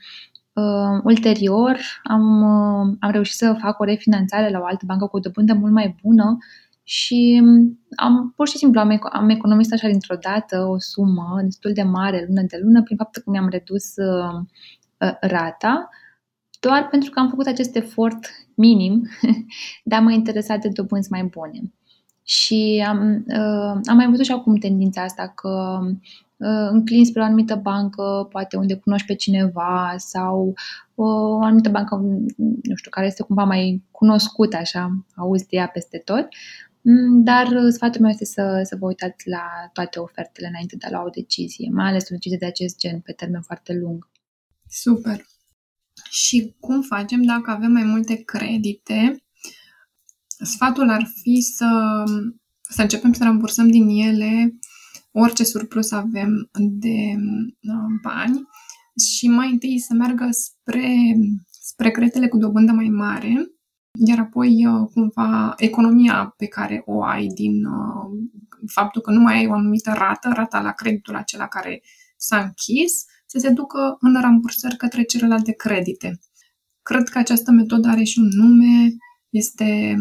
uh, 0.53 1.01
ulterior 1.05 1.79
am, 2.03 2.43
uh, 2.43 2.97
am 3.01 3.11
reușit 3.11 3.35
să 3.35 3.57
fac 3.61 3.81
o 3.81 3.85
refinanțare 3.85 4.51
la 4.51 4.59
o 4.59 4.65
altă 4.65 4.85
bancă 4.87 5.07
cu 5.07 5.17
o 5.17 5.21
dobândă 5.21 5.55
mult 5.55 5.73
mai 5.73 5.97
bună 6.03 6.39
și 6.83 7.41
mm, 7.43 7.79
am, 7.97 8.33
pur 8.37 8.49
și 8.49 8.57
simplu 8.57 8.81
am, 8.81 9.01
am 9.13 9.29
economist 9.29 9.73
așa 9.73 9.89
dintr-o 9.89 10.17
dată 10.21 10.65
o 10.65 10.79
sumă 10.79 11.41
destul 11.43 11.73
de 11.73 11.83
mare 11.83 12.25
lună 12.29 12.43
de 12.43 12.61
lună 12.63 12.83
prin 12.83 12.97
faptul 12.97 13.23
că 13.23 13.31
mi-am 13.31 13.49
redus 13.49 13.97
uh, 13.97 14.41
uh, 14.99 15.17
rata, 15.21 15.89
doar 16.61 16.89
pentru 16.89 17.11
că 17.11 17.19
am 17.19 17.29
făcut 17.29 17.47
acest 17.47 17.77
efort 17.77 18.19
minim 18.55 19.09
de 19.85 19.95
a 19.95 20.01
mă 20.01 20.13
interesa 20.13 20.57
de 20.57 20.69
dobânzi 20.69 21.11
mai 21.11 21.25
bune. 21.25 21.73
Și 22.25 22.85
am, 22.89 23.25
uh, 23.29 23.81
am 23.85 23.97
mai 23.97 24.09
văzut 24.09 24.25
și 24.25 24.33
acum 24.33 24.57
tendința 24.57 25.03
asta 25.03 25.33
că 25.37 25.81
înclin 26.71 27.05
spre 27.05 27.21
o 27.21 27.25
anumită 27.25 27.55
bancă, 27.55 28.29
poate 28.31 28.57
unde 28.57 28.75
cunoști 28.75 29.07
pe 29.07 29.15
cineva 29.15 29.95
sau 29.97 30.55
o 30.95 31.39
anumită 31.43 31.69
bancă, 31.69 31.97
nu 32.37 32.75
știu, 32.75 32.91
care 32.91 33.07
este 33.07 33.23
cumva 33.23 33.45
mai 33.45 33.83
cunoscută, 33.91 34.57
așa, 34.57 35.05
auzi 35.17 35.47
de 35.47 35.57
ea 35.57 35.67
peste 35.67 35.99
tot. 36.05 36.29
Mm, 36.83 37.23
dar 37.23 37.49
sfatul 37.71 38.01
meu 38.01 38.11
este 38.11 38.25
să, 38.25 38.61
să 38.65 38.77
vă 38.77 38.87
uitați 38.87 39.29
la 39.29 39.43
toate 39.73 39.99
ofertele 39.99 40.47
înainte 40.47 40.77
de 40.77 40.87
a 40.87 40.91
lua 40.91 41.05
o 41.05 41.09
decizie, 41.09 41.69
mai 41.73 41.89
ales 41.89 42.03
o 42.03 42.15
decizie 42.15 42.39
de 42.39 42.47
acest 42.47 42.79
gen 42.79 43.01
pe 43.01 43.13
termen 43.13 43.43
foarte 43.43 43.73
lung. 43.73 44.11
Super! 44.69 45.27
Și 46.11 46.57
cum 46.61 46.83
facem 46.83 47.23
dacă 47.23 47.51
avem 47.51 47.73
mai 47.73 47.85
multe 47.85 48.15
credite? 48.15 49.25
Sfatul 50.27 50.91
ar 50.91 51.11
fi 51.23 51.41
să, 51.41 52.03
să 52.61 52.83
începem 52.83 53.13
să 53.13 53.25
rambursăm 53.25 53.71
din 53.71 53.89
ele 53.89 54.59
orice 55.13 55.45
surplus 55.45 55.91
avem 55.91 56.51
de 56.53 57.15
uh, 57.61 58.01
bani 58.03 58.49
și 59.17 59.29
mai 59.29 59.51
întâi 59.51 59.79
să 59.79 59.95
meargă 59.95 60.29
spre, 60.31 61.17
spre 61.51 61.91
creditele 61.91 62.29
cu 62.29 62.39
dobândă 62.39 62.73
mai 62.73 62.89
mare, 62.89 63.47
iar 63.99 64.19
apoi 64.19 64.67
uh, 64.67 64.89
cumva 64.95 65.55
economia 65.57 66.35
pe 66.37 66.47
care 66.47 66.83
o 66.87 67.03
ai 67.03 67.27
din 67.27 67.65
uh, 67.65 68.29
faptul 68.67 69.03
că 69.03 69.11
nu 69.11 69.21
mai 69.21 69.37
ai 69.37 69.47
o 69.47 69.53
anumită 69.53 69.93
rată, 69.93 70.31
rata 70.35 70.61
la 70.61 70.73
creditul 70.73 71.15
acela 71.15 71.47
care 71.47 71.83
s-a 72.17 72.41
închis, 72.41 73.05
să 73.27 73.39
se 73.39 73.51
ducă 73.51 73.97
în 74.01 74.21
rambursări 74.21 74.77
către 74.77 75.03
celelalte 75.03 75.53
credite. 75.53 76.19
Cred 76.83 77.09
că 77.09 77.19
această 77.19 77.51
metodă 77.51 77.89
are 77.89 78.03
și 78.03 78.19
un 78.19 78.29
nume, 78.33 78.97
este 79.29 79.95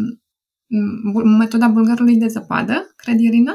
mm, 0.66 1.36
metoda 1.38 1.68
bulgarului 1.68 2.16
de 2.16 2.26
zăpadă, 2.26 2.92
cred, 2.96 3.20
Irina? 3.20 3.54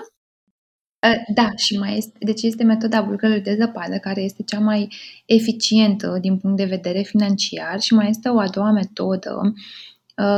Ă, 1.03 1.33
da, 1.33 1.49
și 1.55 1.77
mai 1.77 1.97
este, 1.97 2.17
deci 2.19 2.41
este 2.41 2.63
metoda 2.63 3.01
bulgarului 3.01 3.41
de 3.41 3.55
zăpadă, 3.59 3.97
care 3.97 4.21
este 4.21 4.43
cea 4.43 4.59
mai 4.59 4.93
eficientă 5.25 6.17
din 6.21 6.37
punct 6.37 6.57
de 6.57 6.65
vedere 6.65 7.01
financiar 7.01 7.79
și 7.79 7.93
mai 7.93 8.09
este 8.09 8.29
o 8.29 8.39
a 8.39 8.47
doua 8.47 8.71
metodă 8.71 9.39
ă, 9.43 9.53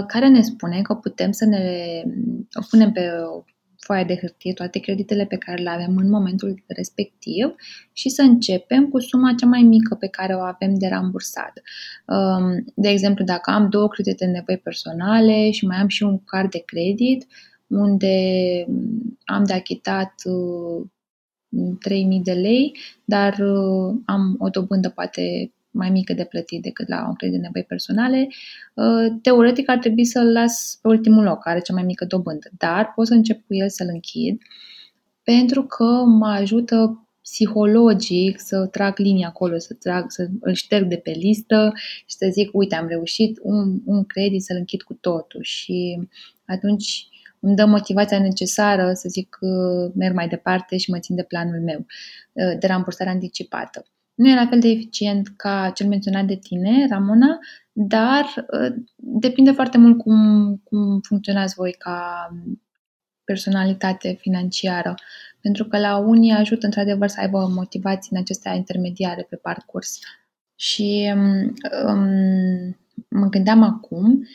care 0.07 0.27
ne 0.27 0.41
spune 0.41 0.81
că 0.81 0.93
putem 0.93 1.31
să 1.31 1.45
ne 1.45 2.03
punem 2.69 2.91
pe 2.91 3.11
foaia 3.79 4.03
de 4.03 4.15
hârtie 4.15 4.53
toate 4.53 4.79
creditele 4.79 5.25
pe 5.25 5.37
care 5.37 5.61
le 5.61 5.69
avem 5.69 5.97
în 5.97 6.09
momentul 6.09 6.63
respectiv 6.67 7.55
și 7.93 8.09
să 8.09 8.21
începem 8.21 8.89
cu 8.89 8.99
suma 8.99 9.33
cea 9.33 9.45
mai 9.45 9.61
mică 9.61 9.95
pe 9.95 10.07
care 10.07 10.35
o 10.35 10.39
avem 10.39 10.73
de 10.73 10.87
rambursat. 10.87 11.53
De 12.75 12.89
exemplu, 12.89 13.23
dacă 13.23 13.51
am 13.51 13.69
două 13.69 13.87
credite 13.87 14.25
de 14.25 14.31
nevoi 14.31 14.57
personale 14.57 15.51
și 15.51 15.65
mai 15.65 15.77
am 15.77 15.87
și 15.87 16.03
un 16.03 16.23
card 16.23 16.51
de 16.51 16.63
credit, 16.65 17.27
unde 17.67 18.15
am 19.25 19.43
de 19.43 19.53
achitat 19.53 20.11
3.000 20.11 20.13
de 22.23 22.33
lei, 22.33 22.77
dar 23.05 23.41
am 24.05 24.35
o 24.39 24.49
dobândă 24.49 24.89
poate 24.89 25.53
mai 25.71 25.89
mică 25.89 26.13
de 26.13 26.23
plătit 26.23 26.61
decât 26.61 26.87
la 26.87 27.07
un 27.07 27.13
credit 27.13 27.35
de 27.35 27.41
nevoi 27.41 27.63
personale, 27.63 28.27
uh, 28.73 29.19
teoretic 29.21 29.69
ar 29.69 29.77
trebui 29.77 30.05
să-l 30.05 30.31
las 30.31 30.79
pe 30.81 30.87
ultimul 30.87 31.23
loc, 31.23 31.47
are 31.47 31.59
cea 31.59 31.73
mai 31.73 31.83
mică 31.83 32.05
dobândă, 32.05 32.49
dar 32.57 32.91
pot 32.95 33.07
să 33.07 33.13
încep 33.13 33.45
cu 33.45 33.55
el 33.55 33.69
să-l 33.69 33.89
închid 33.91 34.41
pentru 35.23 35.63
că 35.63 36.03
mă 36.05 36.27
ajută 36.27 37.07
psihologic 37.21 38.39
să 38.39 38.65
trag 38.65 38.97
linia 38.97 39.27
acolo, 39.27 39.57
să 39.57 39.73
trag, 39.73 40.11
să 40.11 40.27
îl 40.39 40.53
șterg 40.53 40.87
de 40.87 40.95
pe 40.95 41.11
listă 41.11 41.71
și 42.05 42.15
să 42.15 42.27
zic, 42.31 42.49
uite, 42.53 42.75
am 42.75 42.87
reușit 42.87 43.39
un, 43.41 43.79
un 43.85 44.05
credit 44.05 44.43
să-l 44.43 44.57
închid 44.57 44.81
cu 44.81 44.93
totul. 44.93 45.43
Și 45.43 46.07
atunci 46.45 47.07
îmi 47.39 47.55
dă 47.55 47.65
motivația 47.65 48.19
necesară 48.19 48.93
să 48.93 49.09
zic 49.09 49.29
că 49.29 49.47
merg 49.95 50.15
mai 50.15 50.27
departe 50.27 50.77
și 50.77 50.91
mă 50.91 50.99
țin 50.99 51.15
de 51.15 51.23
planul 51.23 51.61
meu. 51.61 51.85
Uh, 52.31 52.59
de 52.59 52.67
rambursare 52.67 53.09
anticipată. 53.09 53.85
Nu 54.19 54.29
e 54.29 54.35
la 54.35 54.47
fel 54.47 54.59
de 54.59 54.67
eficient 54.67 55.27
ca 55.27 55.71
cel 55.75 55.87
menționat 55.87 56.25
de 56.25 56.35
tine, 56.35 56.87
Ramona, 56.89 57.39
dar 57.71 58.25
uh, 58.25 58.73
depinde 58.95 59.51
foarte 59.51 59.77
mult 59.77 59.97
cum, 59.97 60.55
cum 60.63 60.99
funcționați 60.99 61.55
voi 61.55 61.71
ca 61.71 62.29
personalitate 63.23 64.17
financiară. 64.19 64.95
Pentru 65.41 65.65
că 65.65 65.79
la 65.79 65.97
unii 65.97 66.31
ajută 66.31 66.65
într-adevăr 66.65 67.07
să 67.07 67.19
aibă 67.19 67.47
motivații 67.47 68.09
în 68.13 68.21
acestea 68.21 68.53
intermediare 68.53 69.27
pe 69.29 69.35
parcurs. 69.35 69.99
Și 70.55 71.13
um, 71.85 72.77
mă 73.09 73.25
gândeam 73.29 73.63
acum 73.63 74.27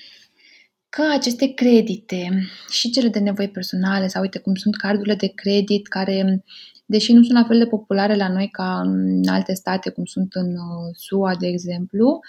că 0.88 1.03
aceste 1.12 1.55
credite 1.55 2.49
și 2.70 2.90
cele 2.90 3.09
de 3.09 3.18
nevoi 3.18 3.49
personale 3.49 4.07
sau 4.07 4.23
uite 4.23 4.38
cum 4.38 4.55
sunt 4.55 4.77
cardurile 4.77 5.14
de 5.14 5.33
credit 5.35 5.88
care 5.88 6.44
deși 6.85 7.12
nu 7.12 7.23
sunt 7.23 7.38
la 7.38 7.44
fel 7.44 7.59
de 7.59 7.66
populare 7.66 8.16
la 8.16 8.29
noi 8.29 8.49
ca 8.51 8.81
în 8.81 9.29
alte 9.29 9.55
state, 9.55 9.90
cum 9.90 10.05
sunt 10.05 10.35
în 10.35 10.47
uh, 10.47 10.94
SUA, 10.94 11.35
de 11.37 11.47
exemplu, 11.47 12.20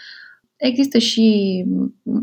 Există 0.57 0.97
și 0.97 1.63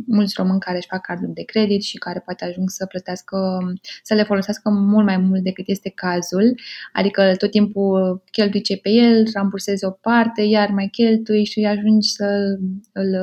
mulți 0.06 0.34
români 0.36 0.60
care 0.60 0.76
își 0.76 0.86
fac 0.86 1.00
carduri 1.00 1.32
de 1.32 1.42
credit 1.42 1.82
și 1.82 1.98
care 1.98 2.22
poate 2.24 2.44
ajung 2.44 2.70
să 2.70 2.86
plătească, 2.86 3.58
să 4.02 4.14
le 4.14 4.22
folosească 4.22 4.70
mult 4.70 5.04
mai 5.04 5.16
mult 5.16 5.42
decât 5.42 5.68
este 5.68 5.92
cazul, 5.94 6.54
adică 6.92 7.34
tot 7.36 7.50
timpul 7.50 8.22
cheltui 8.30 8.60
ce 8.60 8.76
pe 8.76 8.90
el, 8.90 9.26
rambursezi 9.34 9.84
o 9.84 9.90
parte, 9.90 10.42
iar 10.42 10.68
mai 10.68 10.88
cheltui 10.88 11.44
și 11.44 11.64
ajungi 11.64 12.08
să 12.08 12.58
îl 12.92 13.14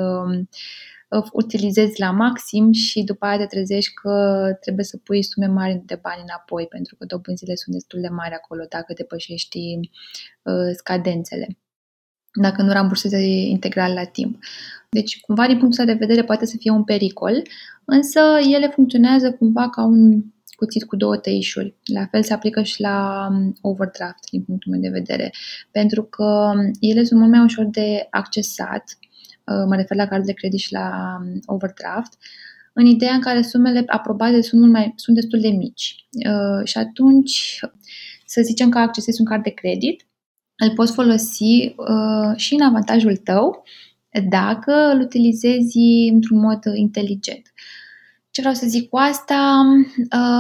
utilizezi 1.32 2.00
la 2.00 2.12
maxim 2.12 2.72
și 2.72 3.04
după 3.04 3.26
aia 3.26 3.38
te 3.38 3.46
trezești 3.46 3.94
că 3.94 4.44
trebuie 4.62 4.86
să 4.86 4.98
pui 4.98 5.24
sume 5.24 5.46
mari 5.46 5.82
de 5.86 6.00
bani 6.02 6.22
înapoi 6.22 6.66
pentru 6.68 6.96
că 6.96 7.06
dobânzile 7.06 7.56
sunt 7.56 7.76
destul 7.76 8.02
de 8.02 8.08
mari 8.08 8.34
acolo 8.34 8.66
dacă 8.70 8.94
depășești 8.94 9.80
uh, 10.42 10.72
scadențele 10.76 11.58
dacă 12.34 12.62
nu 12.62 12.72
rambursezi 12.72 13.50
integral 13.50 13.94
la 13.94 14.04
timp. 14.04 14.44
Deci, 14.90 15.20
cumva, 15.20 15.48
din 15.48 15.58
punctul 15.58 15.86
de 15.86 15.94
vedere, 15.94 16.24
poate 16.24 16.46
să 16.46 16.56
fie 16.60 16.72
un 16.72 16.84
pericol, 16.84 17.42
însă 17.86 18.20
ele 18.54 18.68
funcționează 18.68 19.32
cumva 19.32 19.70
ca 19.70 19.84
un 19.84 20.24
cuțit 20.56 20.84
cu 20.84 20.96
două 20.96 21.18
tăișuri. 21.18 21.76
La 21.94 22.06
fel 22.06 22.24
se 22.24 22.34
aplică 22.34 22.62
și 22.62 22.82
la 22.82 23.28
um, 23.32 23.58
overdraft, 23.62 24.30
din 24.30 24.44
punctul 24.44 24.72
meu 24.72 24.82
de 24.82 24.90
vedere, 24.90 25.34
pentru 25.72 26.04
că 26.04 26.52
ele 26.80 27.04
sunt 27.04 27.20
mult 27.20 27.32
mai 27.32 27.44
ușor 27.44 27.66
de 27.66 28.08
accesat 28.10 28.84
Uh, 28.84 29.09
mă 29.68 29.76
refer 29.76 29.98
la 29.98 30.08
card 30.08 30.26
de 30.26 30.34
credit 30.34 30.60
și 30.60 30.74
la 30.74 31.18
um, 31.20 31.40
overdraft, 31.46 32.18
în 32.74 32.86
ideea 32.86 33.14
în 33.14 33.22
care 33.22 33.42
sumele 33.42 33.84
aprobate 33.88 34.42
sunt, 34.42 34.62
mult 34.62 34.74
mai, 34.74 34.94
sunt 34.96 35.16
destul 35.16 35.40
de 35.40 35.50
mici. 35.50 36.08
Uh, 36.12 36.68
și 36.68 36.78
atunci, 36.78 37.60
să 38.26 38.42
zicem 38.42 38.70
că 38.70 38.78
accesezi 38.78 39.20
un 39.20 39.26
card 39.26 39.44
de 39.44 39.50
credit, 39.50 40.08
îl 40.56 40.74
poți 40.76 40.94
folosi 40.94 41.74
uh, 41.76 42.36
și 42.36 42.54
în 42.54 42.62
avantajul 42.62 43.16
tău 43.16 43.64
dacă 44.30 44.92
îl 44.94 45.00
utilizezi 45.00 46.10
într-un 46.12 46.40
mod 46.40 46.60
inteligent. 46.74 47.54
Ce 48.32 48.42
vreau 48.42 48.56
să 48.56 48.68
zic 48.68 48.90
cu 48.90 48.98
asta? 48.98 49.62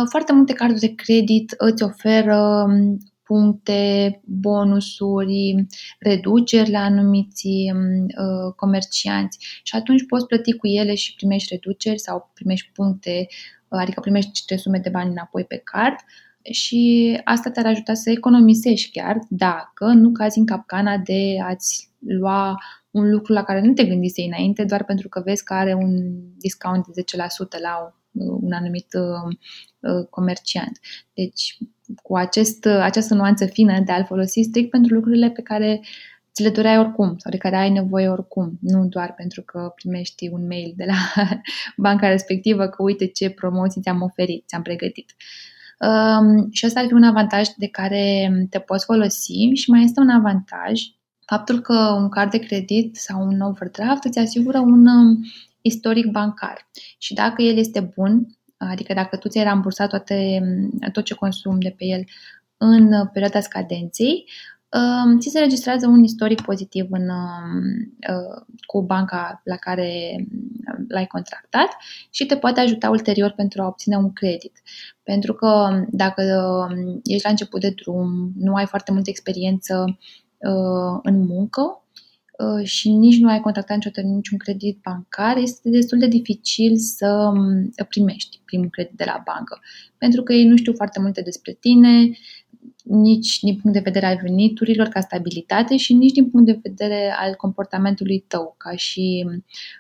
Foarte 0.09 0.33
multe 0.33 0.53
carduri 0.53 0.79
de 0.79 0.95
credit 0.95 1.53
îți 1.57 1.83
oferă 1.83 2.65
um, 2.67 2.97
puncte, 3.29 4.21
bonusuri, 4.25 5.65
reduceri 5.99 6.71
la 6.71 6.79
anumiți 6.79 7.47
uh, 7.47 8.53
comercianți 8.55 9.37
și 9.63 9.75
atunci 9.75 10.05
poți 10.05 10.25
plăti 10.25 10.51
cu 10.51 10.67
ele 10.67 10.95
și 10.95 11.15
primești 11.15 11.53
reduceri 11.53 11.99
sau 11.99 12.31
primești 12.33 12.71
puncte, 12.73 13.27
uh, 13.67 13.79
adică 13.81 13.99
primești 13.99 14.29
niște 14.29 14.55
sume 14.55 14.79
de 14.79 14.89
bani 14.89 15.09
înapoi 15.09 15.45
pe 15.45 15.61
card 15.63 15.95
și 16.51 17.13
asta 17.23 17.51
te-ar 17.51 17.65
ajuta 17.65 17.93
să 17.93 18.09
economisești 18.09 18.91
chiar 18.91 19.19
dacă 19.29 19.85
nu 19.85 20.11
cazi 20.11 20.39
în 20.39 20.45
capcana 20.45 20.97
de 20.97 21.37
a-ți 21.43 21.89
lua 21.99 22.57
un 22.91 23.09
lucru 23.09 23.33
la 23.33 23.43
care 23.43 23.61
nu 23.61 23.73
te 23.73 23.85
gândisei 23.85 24.25
înainte 24.25 24.63
doar 24.63 24.83
pentru 24.83 25.09
că 25.09 25.21
vezi 25.25 25.43
că 25.43 25.53
are 25.53 25.73
un 25.73 26.13
discount 26.37 26.87
de 26.87 27.03
10% 27.03 27.05
la 27.61 27.93
un 28.11 28.51
anumit 28.51 28.93
uh, 28.93 29.35
uh, 29.79 30.07
comerciant. 30.09 30.79
Deci, 31.13 31.57
cu 32.03 32.15
acest, 32.15 32.65
uh, 32.65 32.79
această 32.81 33.13
nuanță 33.13 33.45
fină 33.45 33.79
de 33.85 33.91
a-l 33.91 34.05
folosi 34.05 34.41
strict 34.41 34.69
pentru 34.69 34.93
lucrurile 34.93 35.29
pe 35.29 35.41
care 35.41 35.81
ți 36.33 36.43
le 36.43 36.49
doreai 36.49 36.77
oricum 36.77 37.17
sau 37.17 37.31
de 37.31 37.37
care 37.37 37.55
ai 37.55 37.69
nevoie 37.69 38.07
oricum, 38.07 38.57
nu 38.61 38.85
doar 38.85 39.13
pentru 39.13 39.41
că 39.41 39.71
primești 39.75 40.29
un 40.31 40.47
mail 40.47 40.73
de 40.75 40.85
la 40.87 41.23
banca 41.85 42.07
respectivă 42.07 42.67
că 42.67 42.83
uite 42.83 43.07
ce 43.07 43.29
promoții 43.29 43.81
ți-am 43.81 44.01
oferit, 44.01 44.47
ți-am 44.47 44.61
pregătit. 44.61 45.15
Um, 45.79 46.51
și 46.51 46.65
asta 46.65 46.79
ar 46.79 46.85
fi 46.85 46.93
un 46.93 47.03
avantaj 47.03 47.47
de 47.57 47.67
care 47.67 48.31
te 48.49 48.59
poți 48.59 48.85
folosi 48.85 49.51
și 49.53 49.69
mai 49.69 49.83
este 49.83 49.99
un 49.99 50.09
avantaj 50.09 50.81
faptul 51.25 51.59
că 51.61 51.73
un 51.73 52.09
card 52.09 52.31
de 52.31 52.37
credit 52.37 52.95
sau 52.95 53.25
un 53.25 53.39
overdraft 53.41 54.03
îți 54.03 54.19
asigură 54.19 54.59
un 54.59 54.87
um, 54.87 55.25
istoric 55.61 56.05
bancar. 56.05 56.69
Și 56.97 57.13
dacă 57.13 57.41
el 57.41 57.57
este 57.57 57.91
bun, 57.95 58.27
adică 58.59 58.93
dacă 58.93 59.17
tu 59.17 59.27
ți-ai 59.27 59.43
rambursat 59.43 59.89
toate, 59.89 60.41
tot 60.91 61.03
ce 61.03 61.13
consum 61.13 61.59
de 61.59 61.73
pe 61.77 61.85
el 61.85 62.03
în 62.57 63.07
perioada 63.13 63.39
scadenței, 63.39 64.25
um, 64.69 65.19
ți 65.19 65.29
se 65.29 65.39
registrează 65.39 65.87
un 65.87 66.03
istoric 66.03 66.41
pozitiv 66.41 66.87
în, 66.89 67.09
um, 67.09 67.93
uh, 68.09 68.41
cu 68.65 68.81
banca 68.81 69.41
la 69.43 69.55
care 69.55 70.15
l-ai 70.87 71.05
contractat 71.05 71.67
și 72.09 72.25
te 72.25 72.37
poate 72.37 72.59
ajuta 72.59 72.89
ulterior 72.89 73.31
pentru 73.31 73.61
a 73.61 73.67
obține 73.67 73.97
un 73.97 74.13
credit. 74.13 74.61
Pentru 75.03 75.33
că 75.33 75.81
dacă 75.89 76.21
um, 76.69 77.01
ești 77.03 77.23
la 77.23 77.29
început 77.29 77.61
de 77.61 77.73
drum, 77.81 78.31
nu 78.35 78.53
ai 78.53 78.65
foarte 78.65 78.91
multă 78.91 79.09
experiență 79.09 79.97
uh, 80.37 80.99
în 81.03 81.19
muncă, 81.19 81.61
Uh, 81.61 81.88
și 82.63 82.89
nici 82.89 83.19
nu 83.19 83.29
ai 83.29 83.39
contactat 83.39 83.75
niciodată 83.75 84.13
niciun 84.13 84.37
credit 84.37 84.79
bancar, 84.83 85.37
este 85.37 85.69
destul 85.69 85.99
de 85.99 86.07
dificil 86.07 86.77
să 86.77 87.31
um, 87.33 87.69
primești 87.89 88.41
primul 88.45 88.69
credit 88.69 88.97
de 88.97 89.03
la 89.03 89.21
bancă. 89.25 89.59
Pentru 89.97 90.23
că 90.23 90.33
ei 90.33 90.45
nu 90.45 90.57
știu 90.57 90.73
foarte 90.73 90.99
multe 90.99 91.21
despre 91.21 91.57
tine, 91.59 92.11
nici 92.83 93.39
din 93.39 93.55
punct 93.55 93.77
de 93.77 93.83
vedere 93.83 94.05
al 94.05 94.19
veniturilor 94.21 94.87
ca 94.87 94.99
stabilitate 94.99 95.77
și 95.77 95.93
nici 95.93 96.11
din 96.11 96.29
punct 96.29 96.45
de 96.45 96.59
vedere 96.61 97.15
al 97.19 97.35
comportamentului 97.35 98.23
tău 98.27 98.55
ca 98.57 98.75
și 98.75 99.27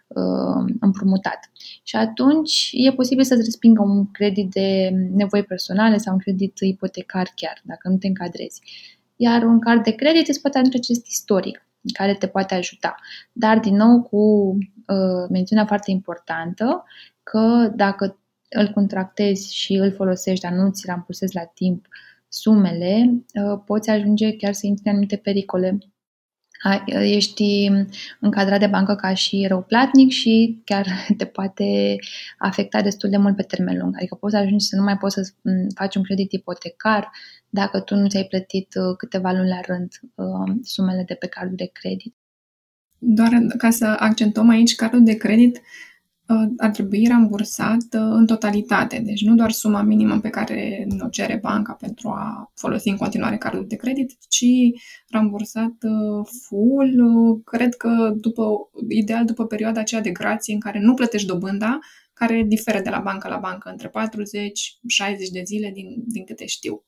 uh, 0.07 0.73
împrumutat. 0.79 1.39
Și 1.83 1.95
atunci 1.95 2.69
e 2.73 2.91
posibil 2.91 3.23
să-ți 3.23 3.43
respingă 3.43 3.81
un 3.81 4.11
credit 4.11 4.49
de 4.49 4.89
nevoi 5.15 5.43
personale 5.43 5.97
sau 5.97 6.13
un 6.13 6.19
credit 6.19 6.59
ipotecar 6.59 7.31
chiar, 7.35 7.61
dacă 7.63 7.89
nu 7.89 7.97
te 7.97 8.07
încadrezi. 8.07 8.61
Iar 9.15 9.43
un 9.43 9.59
card 9.59 9.83
de 9.83 9.91
credit 9.91 10.27
îți 10.27 10.41
poate 10.41 10.57
aduce 10.57 10.77
acest 10.77 11.07
istoric 11.07 11.68
care 11.93 12.13
te 12.13 12.27
poate 12.27 12.53
ajuta. 12.53 12.95
Dar, 13.31 13.59
din 13.59 13.75
nou, 13.75 14.01
cu 14.01 14.17
uh, 14.87 15.27
mențiunea 15.29 15.65
foarte 15.65 15.91
importantă 15.91 16.83
că 17.23 17.71
dacă 17.75 18.19
îl 18.49 18.67
contractezi 18.67 19.55
și 19.55 19.73
îl 19.73 19.93
folosești, 19.93 20.43
dar 20.43 20.53
nu 20.53 20.71
ți 20.71 20.85
rambursezi 20.87 21.35
la 21.35 21.43
timp 21.43 21.87
sumele, 22.27 23.23
uh, 23.33 23.59
poți 23.65 23.89
ajunge 23.89 24.35
chiar 24.35 24.53
să 24.53 24.67
intri 24.67 24.83
în 24.85 24.91
anumite 24.91 25.15
pericole 25.15 25.77
ești 26.85 27.71
încadrat 28.19 28.59
de 28.59 28.67
bancă 28.67 28.95
ca 28.95 29.13
și 29.13 29.45
răuplatnic 29.47 30.11
și 30.11 30.61
chiar 30.65 30.87
te 31.17 31.25
poate 31.25 31.95
afecta 32.37 32.81
destul 32.81 33.09
de 33.09 33.17
mult 33.17 33.35
pe 33.35 33.43
termen 33.43 33.77
lung. 33.77 33.95
Adică 33.95 34.15
poți 34.15 34.33
să 34.33 34.39
ajungi 34.39 34.65
să 34.65 34.75
nu 34.75 34.83
mai 34.83 34.97
poți 34.97 35.13
să 35.13 35.31
faci 35.75 35.95
un 35.95 36.03
credit 36.03 36.31
ipotecar 36.31 37.11
dacă 37.49 37.79
tu 37.79 37.95
nu 37.95 38.07
ți-ai 38.07 38.25
plătit 38.25 38.75
uh, 38.75 38.95
câteva 38.97 39.31
luni 39.31 39.49
la 39.49 39.59
rând 39.61 39.91
uh, 40.15 40.55
sumele 40.61 41.03
de 41.07 41.13
pe 41.13 41.27
cardul 41.27 41.55
de 41.55 41.69
credit. 41.73 42.15
Doar 42.97 43.29
ca 43.57 43.69
să 43.69 43.85
accentuăm 43.85 44.49
aici, 44.49 44.75
cardul 44.75 45.03
de 45.03 45.15
credit 45.15 45.61
Uh, 46.29 46.49
ar 46.57 46.69
trebui 46.69 47.07
rambursat 47.07 47.81
uh, 47.93 48.01
în 48.01 48.25
totalitate. 48.25 48.99
Deci 48.99 49.21
nu 49.23 49.35
doar 49.35 49.51
suma 49.51 49.81
minimă 49.81 50.19
pe 50.19 50.29
care 50.29 50.87
o 51.05 51.07
cere 51.07 51.39
banca 51.41 51.73
pentru 51.73 52.09
a 52.09 52.51
folosi 52.55 52.89
în 52.89 52.97
continuare 52.97 53.37
cardul 53.37 53.67
de 53.67 53.75
credit, 53.75 54.11
ci 54.27 54.45
rambursat 55.07 55.73
uh, 55.81 56.27
full, 56.41 57.41
cred 57.43 57.75
că 57.75 58.13
după, 58.15 58.43
ideal 58.89 59.25
după 59.25 59.45
perioada 59.45 59.79
aceea 59.79 60.01
de 60.01 60.11
grație 60.11 60.53
în 60.53 60.59
care 60.59 60.79
nu 60.79 60.93
plătești 60.93 61.27
dobânda, 61.27 61.79
care 62.13 62.43
diferă 62.47 62.81
de 62.81 62.89
la 62.89 62.99
bancă 62.99 63.27
la 63.27 63.37
bancă 63.37 63.69
între 63.69 63.87
40-60 63.87 63.91
de 65.31 65.41
zile 65.45 65.71
din, 65.73 65.87
din 66.05 66.25
câte 66.25 66.45
știu. 66.45 66.83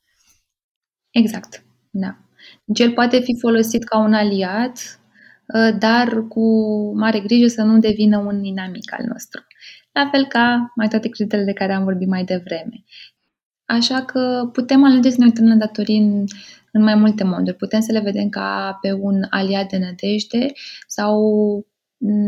Exact, 1.12 1.63
da. 1.89 2.17
Deci 2.65 2.80
el 2.80 2.93
poate 2.93 3.19
fi 3.19 3.38
folosit 3.39 3.84
ca 3.84 3.97
un 3.97 4.13
aliat 4.13 5.02
Uh, 5.54 5.78
dar 5.80 6.28
cu 6.28 6.41
mare 6.95 7.19
grijă 7.19 7.47
să 7.47 7.62
nu 7.63 7.80
devină 7.80 8.17
un 8.17 8.43
inamic 8.43 8.93
al 8.93 9.06
nostru. 9.08 9.41
La 9.91 10.10
fel 10.12 10.26
ca 10.26 10.71
mai 10.76 10.88
toate 10.88 11.10
creditele 11.10 11.43
de 11.43 11.54
care 11.54 11.74
am 11.74 11.84
vorbit 11.84 12.08
mai 12.08 12.24
devreme. 12.24 12.84
Așa 13.65 14.02
că 14.06 14.50
putem 14.54 14.84
alege 14.84 15.10
să 15.10 15.15
ne 15.19 15.26
uităm 15.26 15.47
la 15.47 15.56
datorii 15.56 15.97
în, 15.97 16.24
în 16.71 16.84
mai 16.84 16.95
multe 16.95 17.24
moduri. 17.24 17.56
Putem 17.56 17.80
să 17.82 17.91
le 17.91 18.00
vedem 18.00 18.30
ca 18.30 18.78
pe 18.82 18.91
un 18.91 19.26
aliat 19.30 19.69
de 19.69 19.78
nădejde 19.78 20.52
sau 20.88 21.21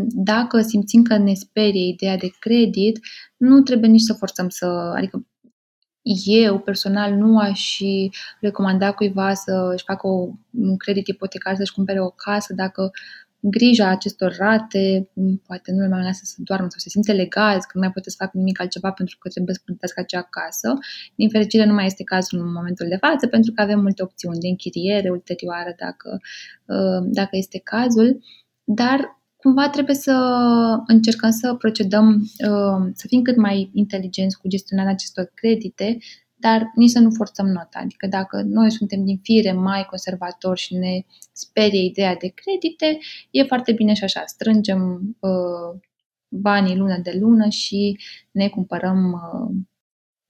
dacă 0.10 0.62
simțim 0.62 1.04
că 1.04 1.18
ne 1.18 1.34
sperie 1.34 1.88
ideea 1.88 2.18
de 2.18 2.32
credit, 2.40 3.00
nu 3.38 3.62
trebuie 3.62 3.90
nici 3.90 4.02
să 4.02 4.14
forțăm 4.14 4.50
să, 4.50 4.66
adică 4.96 5.28
eu 6.26 6.60
personal 6.60 7.14
nu 7.14 7.40
aș 7.40 7.80
recomanda 8.40 8.92
cuiva 8.92 9.34
să 9.34 9.72
își 9.74 9.84
facă 9.84 10.08
o, 10.08 10.30
un 10.52 10.78
credit 10.78 11.08
ipotecar, 11.08 11.56
să-și 11.56 11.74
cumpere 11.74 12.02
o 12.02 12.10
casă 12.10 12.54
dacă 12.54 12.92
grija 13.40 13.88
acestor 13.88 14.36
rate, 14.38 15.10
poate 15.46 15.72
nu 15.72 15.80
le 15.80 15.88
mai 15.88 16.04
lasă 16.04 16.22
să 16.24 16.36
doarmă 16.38 16.68
sau 16.70 16.80
se 16.80 16.90
simte 16.90 17.14
legați, 17.14 17.68
că 17.68 17.72
nu 17.74 17.80
mai 17.80 17.92
poate 17.92 18.10
să 18.10 18.16
facă 18.20 18.32
nimic 18.38 18.60
altceva 18.60 18.92
pentru 18.92 19.18
că 19.20 19.30
trebuie 19.30 19.56
să 19.56 19.62
plătească 19.66 20.00
acea 20.00 20.22
casă. 20.22 20.74
Din 21.16 21.30
fericire 21.30 21.66
nu 21.66 21.74
mai 21.74 21.86
este 21.86 22.04
cazul 22.04 22.40
în 22.40 22.52
momentul 22.52 22.88
de 22.88 22.96
față 22.96 23.28
pentru 23.28 23.52
că 23.52 23.62
avem 23.62 23.80
multe 23.80 24.04
opțiuni 24.04 24.40
de 24.40 24.48
închiriere 24.48 25.10
ulterioară 25.10 25.74
dacă, 25.78 26.20
uh, 26.66 27.08
dacă 27.12 27.36
este 27.38 27.60
cazul, 27.64 28.20
dar 28.64 29.23
cumva 29.44 29.70
trebuie 29.70 29.96
să 29.96 30.14
încercăm 30.88 31.32
să 31.32 31.54
procedăm, 31.54 32.22
uh, 32.22 32.92
să 32.94 33.08
fim 33.08 33.22
cât 33.22 33.38
mai 33.38 33.70
inteligenți 33.74 34.40
cu 34.40 34.48
gestionarea 34.48 34.92
acestor 34.92 35.32
credite, 35.34 35.98
dar 36.36 36.72
nici 36.76 36.90
să 36.90 37.00
nu 37.00 37.12
forțăm 37.12 37.46
nota. 37.46 37.80
Adică 37.80 38.08
dacă 38.08 38.42
noi 38.42 38.72
suntem 38.72 39.06
din 39.06 39.20
fire 39.24 39.52
mai 39.52 39.86
conservatori 39.86 40.60
și 40.60 40.76
ne 40.76 41.06
sperie 41.32 41.84
ideea 41.84 42.16
de 42.16 42.28
credite, 42.28 42.98
e 43.32 43.44
foarte 43.44 43.72
bine 43.72 43.94
și 43.94 44.04
așa. 44.04 44.24
Strângem 44.26 45.02
uh, 45.20 45.80
banii 46.28 46.78
lună 46.78 47.00
de 47.04 47.18
lună 47.20 47.50
și 47.50 48.00
ne 48.32 48.50
cumpărăm 48.50 49.12
uh, 49.12 49.56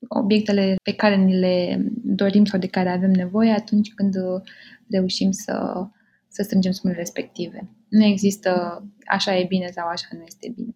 obiectele 0.07 0.75
pe 0.83 0.93
care 0.93 1.15
ni 1.15 1.39
le 1.39 1.85
dorim 2.03 2.45
sau 2.45 2.59
de 2.59 2.67
care 2.67 2.89
avem 2.89 3.11
nevoie 3.11 3.51
atunci 3.51 3.93
când 3.93 4.15
uh, 4.15 4.41
reușim 4.89 5.31
să, 5.31 5.87
să 6.33 6.43
strângem 6.43 6.71
sumele 6.71 6.97
respective. 6.97 7.69
Nu 7.89 8.03
există 8.03 8.83
așa 9.05 9.37
e 9.37 9.45
bine 9.45 9.69
sau 9.73 9.87
așa 9.87 10.07
nu 10.11 10.23
este 10.25 10.51
bine. 10.55 10.75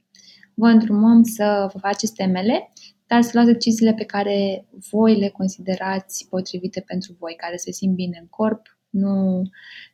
Vă 0.54 0.68
îndrumăm 0.68 1.24
să 1.24 1.70
vă 1.74 1.80
faceți 1.80 2.14
temele, 2.14 2.74
dar 3.08 3.22
să 3.22 3.30
luați 3.34 3.52
deciziile 3.52 3.94
pe 3.94 4.04
care 4.04 4.68
voi 4.92 5.20
le 5.20 5.30
considerați 5.30 6.28
potrivite 6.30 6.80
pentru 6.82 7.16
voi, 7.20 7.34
care 7.38 7.56
se 7.56 7.72
simt 7.72 7.96
bine 7.96 8.18
în 8.22 8.28
corp. 8.28 8.80
Nu, 8.90 9.42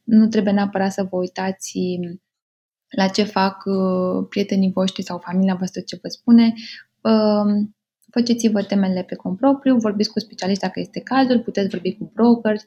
nu 0.03 0.27
trebuie 0.27 0.53
neapărat 0.53 0.91
să 0.91 1.03
vă 1.03 1.17
uitați 1.17 1.79
la 2.89 3.07
ce 3.07 3.23
fac 3.23 3.63
uh, 3.65 4.25
prietenii 4.29 4.71
voștri 4.71 5.03
sau 5.03 5.17
familia 5.17 5.55
voastră 5.55 5.81
ce 5.81 5.99
vă 6.01 6.07
spune. 6.07 6.53
Um, 7.01 7.75
faceți-vă 8.11 8.63
temele 8.63 9.03
pe 9.03 9.15
cont 9.15 9.37
propriu, 9.37 9.77
vorbiți 9.77 10.09
cu 10.09 10.19
specialiști 10.19 10.61
dacă 10.61 10.79
este 10.79 10.99
cazul, 10.99 11.39
puteți 11.39 11.69
vorbi 11.69 11.97
cu 11.97 12.11
brokeri, 12.13 12.65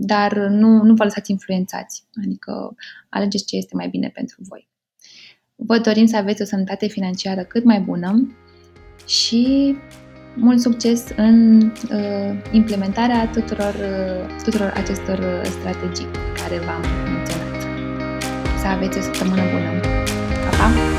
dar 0.00 0.36
nu, 0.36 0.82
nu 0.82 0.94
vă 0.94 1.04
lăsați 1.04 1.30
influențați, 1.30 2.04
adică 2.24 2.74
alegeți 3.08 3.44
ce 3.44 3.56
este 3.56 3.76
mai 3.76 3.88
bine 3.88 4.10
pentru 4.14 4.36
voi. 4.48 4.68
Vă 5.54 5.78
dorim 5.78 6.06
să 6.06 6.16
aveți 6.16 6.42
o 6.42 6.44
sănătate 6.44 6.86
financiară 6.86 7.42
cât 7.42 7.64
mai 7.64 7.80
bună 7.80 8.36
și 9.06 9.74
mult 10.34 10.60
succes 10.60 11.04
în 11.16 11.60
uh, 11.60 12.42
implementarea 12.52 13.28
tuturor, 13.28 13.74
uh, 13.74 14.42
tuturor 14.44 14.72
acestor 14.74 15.18
uh, 15.18 15.44
strategii 15.44 16.08
care 16.42 16.58
v-am 16.58 16.84
menționat. 17.04 17.62
Să 18.58 18.66
aveți 18.66 18.98
o 18.98 19.00
săptămână 19.00 19.42
bună! 19.52 19.80
Pa, 20.44 20.56
pa! 20.56 20.97